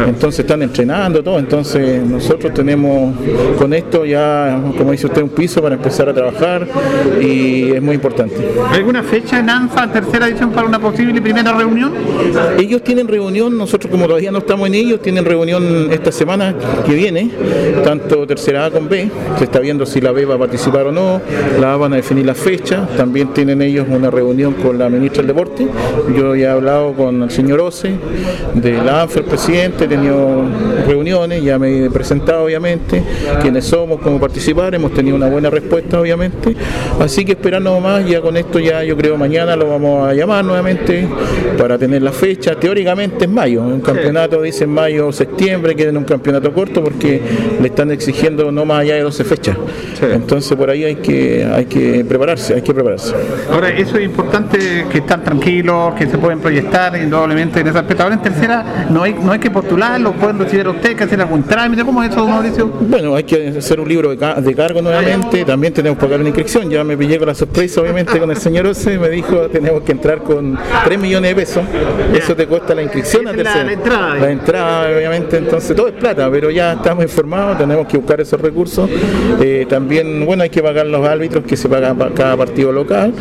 Entonces 0.06 0.40
están 0.40 0.62
entrenando 0.62 1.22
todo, 1.22 1.38
entonces 1.38 2.02
nosotros 2.02 2.52
tenemos 2.54 3.14
con 3.58 3.72
esto 3.72 4.04
ya, 4.04 4.61
como 4.76 4.92
dice 4.92 5.06
usted, 5.06 5.22
un 5.22 5.30
piso 5.30 5.62
para 5.62 5.74
empezar 5.74 6.08
a 6.08 6.14
trabajar 6.14 6.66
y 7.20 7.72
es 7.72 7.82
muy 7.82 7.94
importante. 7.94 8.37
¿Alguna 8.70 9.02
fecha 9.02 9.38
en 9.38 9.50
ANFA, 9.50 9.90
tercera 9.92 10.28
edición, 10.28 10.50
para 10.50 10.66
una 10.66 10.78
posible 10.78 11.20
primera 11.20 11.52
reunión? 11.52 11.92
Ellos 12.58 12.82
tienen 12.82 13.08
reunión, 13.08 13.56
nosotros 13.56 13.90
como 13.90 14.06
todavía 14.06 14.30
no 14.30 14.38
estamos 14.38 14.66
en 14.68 14.74
ellos, 14.74 15.00
tienen 15.00 15.24
reunión 15.24 15.88
esta 15.90 16.12
semana 16.12 16.54
que 16.87 16.94
viene, 16.94 17.30
tanto 17.84 18.26
tercera 18.26 18.66
A 18.66 18.70
con 18.70 18.88
B, 18.88 19.08
se 19.38 19.44
está 19.44 19.61
viendo 19.61 19.87
si 19.87 20.00
la 20.00 20.12
B 20.12 20.24
va 20.24 20.34
a 20.34 20.38
participar 20.38 20.87
o 20.87 20.92
no, 20.92 21.20
la 21.61 21.74
A 21.74 21.76
van 21.76 21.92
a 21.92 21.96
definir 21.96 22.26
la 22.26 22.34
fecha, 22.34 22.87
también 22.96 23.28
tienen 23.28 23.62
ellos 23.62 23.87
una 23.88 24.11
reunión 24.11 24.54
con 24.54 24.78
la 24.78 24.88
ministra 24.88 25.22
del 25.22 25.28
Deporte, 25.28 25.66
yo 26.16 26.34
ya 26.34 26.48
he 26.48 26.50
hablado 26.50 26.92
con 26.94 27.22
el 27.22 27.30
señor 27.38 27.61
Ose, 27.61 27.94
de 28.55 28.72
la 28.72 29.03
ANFA, 29.03 29.20
el 29.20 29.27
presidente, 29.27 29.85
he 29.85 29.87
tenido 29.87 30.42
reuniones, 30.88 31.40
ya 31.40 31.57
me 31.57 31.85
he 31.85 31.88
presentado 31.88 32.46
obviamente, 32.46 33.01
quiénes 33.40 33.64
somos, 33.64 34.01
cómo 34.01 34.18
participar, 34.18 34.74
hemos 34.74 34.92
tenido 34.92 35.14
una 35.14 35.29
buena 35.29 35.48
respuesta 35.48 36.01
obviamente, 36.01 36.57
así 36.98 37.24
que 37.24 37.33
esperando 37.33 37.79
más, 37.79 38.05
ya 38.05 38.20
con 38.20 38.37
esto 38.37 38.59
ya 38.59 38.83
yo 38.83 38.96
creo 38.96 39.16
mañana 39.16 39.55
lo 39.55 39.68
vamos 39.68 40.09
a 40.09 40.14
llamar 40.14 40.44
nuevamente 40.44 41.07
para 41.57 41.79
tener 41.79 42.03
la 42.03 42.11
fecha, 42.11 42.57
teóricamente 42.57 43.27
es 43.27 43.31
mayo, 43.31 43.62
un 43.62 43.83
campeonato 43.83 44.42
dice 44.42 44.66
mayo 44.66 45.07
o 45.07 45.12
septiembre, 45.12 45.77
quieren 45.77 45.96
un 45.96 46.05
campeonato 46.05 46.53
corto 46.53 46.83
porque 46.83 47.22
le 47.61 47.68
están 47.68 47.92
exigiendo 47.92 48.51
no 48.51 48.64
más 48.64 48.81
allá 48.81 48.96
de 48.96 49.03
12 49.03 49.22
fechas, 49.22 49.57
entonces 50.03 50.57
por 50.57 50.70
ahí 50.70 50.83
hay 50.83 50.96
que, 50.96 51.44
hay 51.44 51.66
que 51.66 52.05
prepararse, 52.05 52.55
hay 52.55 52.62
que 52.62 52.74
prepararse. 52.74 53.14
Ahora, 53.53 53.68
eso 53.68 53.96
es 53.96 54.05
importante 54.05 54.59
que 54.90 54.98
están 54.98 55.22
tranquilos, 55.22 55.94
que 55.94 56.09
se 56.09 56.18
pueden 56.18 56.40
proyectar, 56.40 56.96
indudablemente 57.28 57.60
en 57.60 57.68
ese 57.68 57.78
aspecto. 57.78 58.02
Ahora 58.02 58.14
en 58.14 58.22
tercera 58.22 58.86
no 58.90 59.02
hay, 59.02 59.14
no 59.14 59.32
hay 59.32 59.38
que 59.38 59.50
postularlo, 59.50 60.12
pueden 60.12 60.38
recibir 60.38 60.66
a 60.66 60.70
usted, 60.70 60.96
que 60.96 61.04
hacer 61.04 61.20
algún 61.20 61.42
trámite, 61.42 61.84
¿cómo 61.84 62.02
es 62.02 62.10
eso, 62.10 62.26
Mauricio? 62.26 62.68
Bueno, 62.68 63.14
hay 63.14 63.24
que 63.24 63.48
hacer 63.58 63.80
un 63.80 63.88
libro 63.88 64.10
de, 64.14 64.54
cargo 64.54 64.82
nuevamente, 64.82 65.44
también 65.44 65.72
tenemos 65.72 65.98
que 65.98 66.04
pagar 66.04 66.20
una 66.20 66.28
inscripción, 66.28 66.70
ya 66.70 66.82
me 66.84 66.96
pillé 66.96 67.18
con 67.18 67.28
la 67.28 67.34
sorpresa 67.34 67.80
obviamente 67.80 68.18
con 68.18 68.30
el 68.30 68.36
señor 68.36 68.66
Ose, 68.66 68.98
me 68.98 69.08
dijo 69.08 69.48
tenemos 69.48 69.82
que 69.82 69.92
entrar 69.92 70.22
con 70.22 70.58
3 70.84 70.98
millones 70.98 71.30
de 71.30 71.34
pesos, 71.36 71.64
eso 72.14 72.34
te 72.34 72.46
cuesta 72.46 72.74
la 72.74 72.82
inscripción 72.82 73.28
a 73.28 73.32
tercera. 73.32 73.64
La, 73.64 73.72
entrada. 73.72 74.14
La 74.14 74.30
entrada, 74.30 74.96
obviamente, 74.96 75.36
entonces 75.36 75.76
todo 75.76 75.88
es 75.88 75.94
plata, 75.94 76.28
pero 76.30 76.50
ya 76.50 76.72
estamos 76.72 77.04
informados, 77.04 77.58
tenemos 77.58 77.86
que 77.86 77.98
buscar 77.98 78.20
esos 78.20 78.40
recursos. 78.40 78.88
Eh, 79.40 79.66
también, 79.68 80.24
bueno, 80.24 80.42
hay 80.42 80.50
que 80.50 80.62
pagar 80.62 80.86
los 80.86 81.06
árbitros 81.06 81.44
que 81.44 81.56
se 81.56 81.68
pagan 81.68 81.96
para 81.96 82.12
cada 82.12 82.36
partido 82.36 82.72
local, 82.72 83.12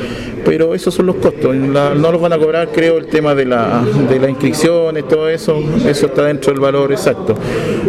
pero 0.46 0.74
esos 0.74 0.94
son 0.94 1.08
los 1.08 1.18
costos, 1.18 1.56
no 1.56 2.12
los 2.12 2.22
van 2.22 2.34
a 2.34 2.38
cobrar 2.38 2.70
creo 2.74 2.98
el 2.98 3.08
tema 3.08 3.36
de 3.36 3.46
la 3.46 3.84
de 4.10 4.20
las 4.20 4.30
inscripciones, 4.30 5.08
todo 5.08 5.30
eso, 5.30 5.60
eso 5.86 6.06
está 6.08 6.24
dentro 6.26 6.52
del 6.52 6.62
valor 6.62 6.92
exacto, 6.92 7.36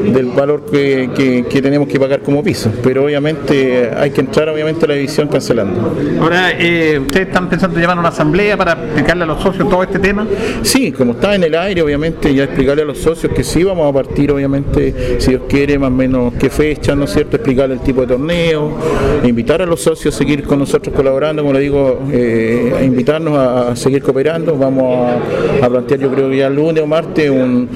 del 0.05 0.27
valor 0.27 0.65
que, 0.71 1.45
que, 1.49 1.63
tenemos 1.63 1.89
que 1.89 1.99
pagar 1.99 2.21
como 2.21 2.43
piso. 2.43 2.71
Pero 2.83 3.05
obviamente 3.05 3.91
hay 3.97 4.11
que 4.11 4.21
entrar 4.21 4.49
obviamente 4.49 4.85
a 4.85 4.89
la 4.89 4.95
división 4.95 5.29
cancelando. 5.29 5.95
Ahora, 6.21 6.53
eh, 6.53 6.99
¿ustedes 6.99 7.29
están 7.29 7.49
pensando 7.49 7.77
en 7.77 7.83
llamar 7.83 7.99
a 7.99 8.01
una 8.01 8.09
asamblea 8.11 8.57
para 8.57 8.73
explicarle 8.73 9.25
a 9.25 9.27
los 9.27 9.43
socios 9.43 9.69
todo 9.69 9.83
este 9.83 9.99
tema? 9.99 10.27
Sí, 10.63 10.93
como 10.93 11.13
está 11.13 11.35
en 11.35 11.45
el 11.45 11.55
aire, 11.55 11.83
obviamente 11.83 12.35
ya 12.35 12.45
explicarle 12.45 12.83
a 12.83 12.87
los 12.87 12.99
socios 12.99 13.33
que 13.33 13.45
sí 13.45 13.65
vamos 13.65 13.89
a 13.89 13.93
partir, 13.93 14.31
obviamente, 14.31 15.19
si 15.19 15.31
Dios 15.31 15.43
quiere, 15.49 15.79
más 15.79 15.89
o 15.89 15.95
menos 15.95 16.35
qué 16.35 16.51
fecha, 16.51 16.95
¿no 16.95 17.05
es 17.05 17.13
cierto? 17.13 17.37
Explicarle 17.37 17.75
el 17.75 17.81
tipo 17.81 18.03
de 18.03 18.09
torneo, 18.09 18.73
invitar 19.25 19.63
a 19.63 19.67
los 19.67 19.81
socios 19.81 20.15
a 20.15 20.19
seguir 20.19 20.45
con 20.45 20.59
nosotros 20.59 20.95
colaborando, 20.95 21.43
como 21.43 21.55
le 21.55 21.61
digo, 21.61 22.01
eh, 22.13 22.73
a 22.79 22.83
invitarnos 22.83 23.37
a, 23.37 23.77
seguir 23.77 24.03
cooperando. 24.03 24.57
Vamos 24.57 25.21
a, 25.63 25.69
plantear, 25.69 25.88
yo 25.97 26.11
creo 26.11 26.31
que 26.31 26.39
ya 26.39 26.51
lunes 26.51 26.83
o 26.83 26.87
martes, 26.87 27.31
un, 27.31 27.69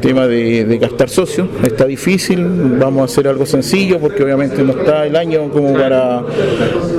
tema 0.00 0.26
de, 0.26 0.78
gastar 0.80 1.08
socios. 1.08 1.48
Está 1.62 1.86
difícil, 1.86 2.44
vamos 2.78 3.02
a 3.02 3.04
hacer 3.04 3.28
algo 3.28 3.46
sencillo 3.46 3.98
porque 3.98 4.22
obviamente 4.24 4.62
no 4.62 4.72
está 4.72 5.06
el 5.06 5.16
año 5.16 5.48
como 5.50 5.72
para, 5.74 6.22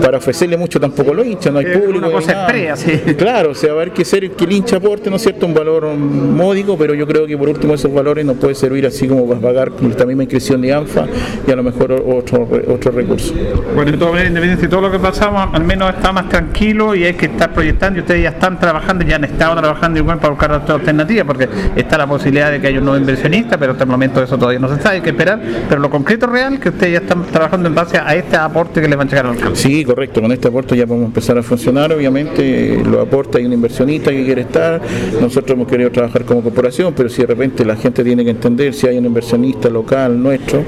para 0.03 0.17
ofrecerle 0.17 0.57
mucho 0.57 0.81
tampoco 0.81 1.13
los 1.13 1.25
hinchas, 1.25 1.53
no 1.53 1.59
hay 1.59 1.65
público. 1.67 1.99
Una 1.99 2.11
cosa 2.11 2.45
sí. 2.75 2.91
Claro, 3.17 3.51
o 3.51 3.55
sea, 3.55 3.69
va 3.69 3.79
a 3.79 3.81
haber 3.83 3.93
que 3.93 4.03
ser 4.03 4.29
que 4.31 4.43
el 4.43 4.51
hincha 4.51 4.75
aporte, 4.75 5.09
¿no 5.09 5.15
es 5.15 5.21
cierto?, 5.21 5.45
un 5.45 5.53
valor 5.53 5.87
módico, 5.87 6.77
pero 6.77 6.93
yo 6.93 7.07
creo 7.07 7.25
que 7.25 7.37
por 7.37 7.47
último 7.47 7.73
esos 7.73 7.93
valores 7.93 8.25
nos 8.25 8.35
puede 8.35 8.53
servir 8.53 8.85
así 8.85 9.07
como 9.07 9.25
para 9.25 9.39
pagar 9.39 9.71
esta 9.89 10.05
misma 10.05 10.23
inscripción 10.23 10.59
de 10.61 10.73
ANFA 10.73 11.05
y 11.47 11.49
a 11.49 11.55
lo 11.55 11.63
mejor 11.63 11.93
otro, 11.93 12.49
otro 12.67 12.91
recurso. 12.91 13.33
Bueno, 13.75 13.91
de 13.91 13.97
todas 13.97 14.13
maneras, 14.13 14.59
todo 14.69 14.81
lo 14.81 14.91
que 14.91 14.99
pasamos, 14.99 15.47
al 15.53 15.63
menos 15.63 15.89
está 15.89 16.11
más 16.11 16.27
tranquilo 16.27 16.95
y 16.95 17.05
hay 17.05 17.13
que 17.13 17.27
estar 17.27 17.53
proyectando 17.53 17.99
y 17.99 18.01
ustedes 18.01 18.23
ya 18.23 18.29
están 18.29 18.59
trabajando, 18.59 19.05
ya 19.05 19.15
han 19.15 19.23
estado 19.23 19.55
trabajando 19.55 19.99
igual 19.99 20.17
para 20.17 20.31
buscar 20.31 20.51
otra 20.51 20.75
alternativa, 20.75 21.23
porque 21.23 21.47
está 21.77 21.97
la 21.97 22.07
posibilidad 22.07 22.51
de 22.51 22.59
que 22.59 22.67
haya 22.67 22.79
un 22.79 22.85
nuevo 22.85 22.99
inversionista, 22.99 23.57
pero 23.57 23.71
hasta 23.71 23.85
el 23.85 23.89
momento 23.89 24.21
eso 24.21 24.37
todavía 24.37 24.59
no 24.59 24.67
se 24.67 24.81
sabe, 24.81 24.97
hay 24.97 25.01
que 25.01 25.11
esperar, 25.11 25.41
pero 25.69 25.79
lo 25.79 25.89
concreto 25.89 26.27
real 26.27 26.59
que 26.59 26.67
ustedes 26.67 26.91
ya 26.91 26.99
están 26.99 27.23
trabajando 27.27 27.69
en 27.69 27.75
base 27.75 27.97
a 27.97 28.13
este 28.15 28.35
aporte 28.35 28.81
que 28.81 28.89
les 28.89 28.97
van 28.97 29.07
a 29.07 29.09
llegar 29.09 29.27
al 29.27 29.37
campo. 29.37 29.55
Sí, 29.55 29.85
correcto, 29.93 30.23
con 30.23 30.31
este 30.31 30.47
aporte 30.47 30.75
ya 30.75 30.87
podemos 30.87 31.05
empezar 31.09 31.37
a 31.37 31.43
funcionar, 31.43 31.93
obviamente 31.93 32.81
lo 32.83 32.99
aporta 32.99 33.37
hay 33.37 33.45
un 33.45 33.53
inversionista 33.53 34.09
que 34.09 34.25
quiere 34.25 34.41
estar, 34.41 34.81
nosotros 35.21 35.51
hemos 35.51 35.67
querido 35.67 35.91
trabajar 35.91 36.25
como 36.25 36.41
corporación, 36.41 36.95
pero 36.97 37.09
si 37.09 37.21
de 37.21 37.27
repente 37.27 37.63
la 37.63 37.75
gente 37.75 38.03
tiene 38.03 38.23
que 38.23 38.31
entender 38.31 38.73
si 38.73 38.87
hay 38.87 38.97
un 38.97 39.05
inversionista 39.05 39.69
local 39.69 40.19
nuestro, 40.19 40.63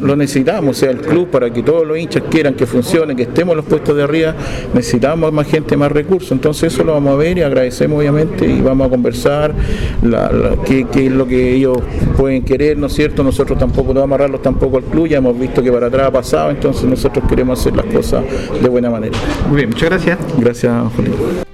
lo 0.00 0.16
necesitamos, 0.16 0.76
sea 0.76 0.90
el 0.90 1.02
club, 1.02 1.28
para 1.28 1.52
que 1.52 1.62
todos 1.62 1.86
los 1.86 1.96
hinchas 1.96 2.24
quieran 2.28 2.54
que 2.54 2.66
funcione, 2.66 3.14
que 3.14 3.22
estemos 3.22 3.52
en 3.52 3.58
los 3.58 3.66
puestos 3.66 3.96
de 3.96 4.02
arriba, 4.02 4.34
necesitamos 4.74 5.32
más 5.32 5.46
gente, 5.46 5.76
más 5.76 5.92
recursos, 5.92 6.32
entonces 6.32 6.72
eso 6.72 6.82
lo 6.82 6.94
vamos 6.94 7.14
a 7.14 7.16
ver 7.16 7.38
y 7.38 7.42
agradecemos 7.42 8.00
obviamente 8.00 8.44
y 8.44 8.60
vamos 8.60 8.88
a 8.88 8.90
conversar 8.90 9.54
qué, 10.66 10.84
es 11.06 11.12
lo 11.12 11.28
que 11.28 11.54
ellos 11.54 11.78
pueden 12.16 12.42
querer, 12.42 12.76
¿no 12.76 12.88
es 12.88 12.92
cierto? 12.92 13.22
Nosotros 13.22 13.56
tampoco 13.56 13.94
no 13.94 14.02
amarrarlos 14.02 14.42
tampoco 14.42 14.78
al 14.78 14.84
club, 14.84 15.06
ya 15.06 15.18
hemos 15.18 15.38
visto 15.38 15.62
que 15.62 15.70
para 15.70 15.86
atrás 15.86 16.08
ha 16.08 16.12
pasado, 16.12 16.50
entonces 16.50 16.84
nosotros 16.84 17.24
queremos 17.28 17.60
hacer 17.60 17.76
las 17.76 17.86
cosas 17.86 18.24
de 18.64 18.70
buena 18.70 18.90
manera. 18.90 19.16
Muy 19.48 19.58
bien, 19.58 19.70
muchas 19.70 19.90
gracias. 19.90 20.18
Gracias, 20.38 20.72
Julio. 20.96 21.53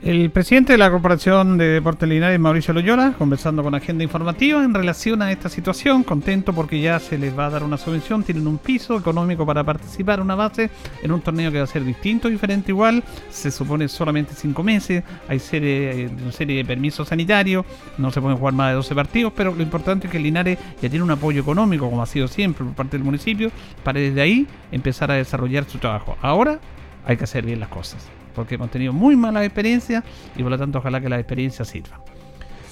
El 0.00 0.30
presidente 0.30 0.72
de 0.72 0.78
la 0.78 0.92
Corporación 0.92 1.58
de 1.58 1.66
Deportes 1.66 2.08
Linares, 2.08 2.38
Mauricio 2.38 2.72
Loyola, 2.72 3.14
conversando 3.18 3.64
con 3.64 3.74
Agenda 3.74 4.04
Informativa 4.04 4.62
en 4.62 4.72
relación 4.72 5.20
a 5.22 5.32
esta 5.32 5.48
situación, 5.48 6.04
contento 6.04 6.52
porque 6.52 6.80
ya 6.80 7.00
se 7.00 7.18
les 7.18 7.36
va 7.36 7.46
a 7.46 7.50
dar 7.50 7.64
una 7.64 7.76
subvención, 7.76 8.22
tienen 8.22 8.46
un 8.46 8.58
piso 8.58 8.96
económico 8.96 9.44
para 9.44 9.64
participar, 9.64 10.20
una 10.20 10.36
base 10.36 10.70
en 11.02 11.10
un 11.10 11.20
torneo 11.20 11.50
que 11.50 11.58
va 11.58 11.64
a 11.64 11.66
ser 11.66 11.84
distinto, 11.84 12.28
diferente 12.28 12.70
igual, 12.70 13.02
se 13.28 13.50
supone 13.50 13.88
solamente 13.88 14.34
cinco 14.34 14.62
meses, 14.62 15.02
hay 15.26 15.40
serie, 15.40 16.08
una 16.22 16.32
serie 16.32 16.58
de 16.58 16.64
permisos 16.64 17.08
sanitarios, 17.08 17.66
no 17.98 18.12
se 18.12 18.20
pueden 18.20 18.38
jugar 18.38 18.54
más 18.54 18.68
de 18.68 18.74
12 18.76 18.94
partidos, 18.94 19.32
pero 19.36 19.52
lo 19.52 19.62
importante 19.64 20.06
es 20.06 20.12
que 20.12 20.20
Linares 20.20 20.58
ya 20.80 20.88
tiene 20.88 21.02
un 21.02 21.10
apoyo 21.10 21.40
económico, 21.40 21.90
como 21.90 22.00
ha 22.02 22.06
sido 22.06 22.28
siempre 22.28 22.64
por 22.64 22.74
parte 22.74 22.96
del 22.96 23.04
municipio, 23.04 23.50
para 23.82 23.98
desde 23.98 24.20
ahí 24.20 24.46
empezar 24.70 25.10
a 25.10 25.14
desarrollar 25.14 25.64
su 25.64 25.78
trabajo. 25.78 26.16
Ahora 26.22 26.60
hay 27.04 27.16
que 27.16 27.24
hacer 27.24 27.44
bien 27.44 27.58
las 27.58 27.68
cosas 27.68 28.08
porque 28.38 28.54
hemos 28.54 28.70
tenido 28.70 28.92
muy 28.92 29.16
malas 29.16 29.44
experiencias 29.44 30.04
y 30.36 30.42
por 30.44 30.52
lo 30.52 30.58
tanto 30.58 30.78
ojalá 30.78 31.00
que 31.00 31.08
la 31.08 31.18
experiencia 31.18 31.64
sirva. 31.64 32.00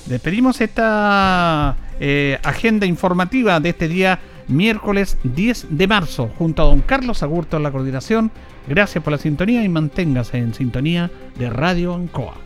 Despedimos 0.07 0.61
esta 0.61 1.75
eh, 1.99 2.39
agenda 2.45 2.87
informativa 2.87 3.59
de 3.59 3.71
este 3.71 3.89
día 3.89 4.21
miércoles 4.47 5.19
10 5.25 5.67
de 5.71 5.89
marzo 5.89 6.31
junto 6.39 6.63
a 6.63 6.67
don 6.67 6.83
Carlos 6.83 7.25
Agurto 7.25 7.57
en 7.57 7.65
la 7.65 7.73
coordinación. 7.73 8.31
Gracias 8.69 9.03
por 9.03 9.13
la 9.13 9.19
sintonía 9.19 9.65
y 9.65 9.69
manténgase 9.69 10.39
en 10.39 10.55
sintonía 10.55 11.11
de 11.37 11.51
Radio 11.51 11.95
Ancoa. 11.95 12.46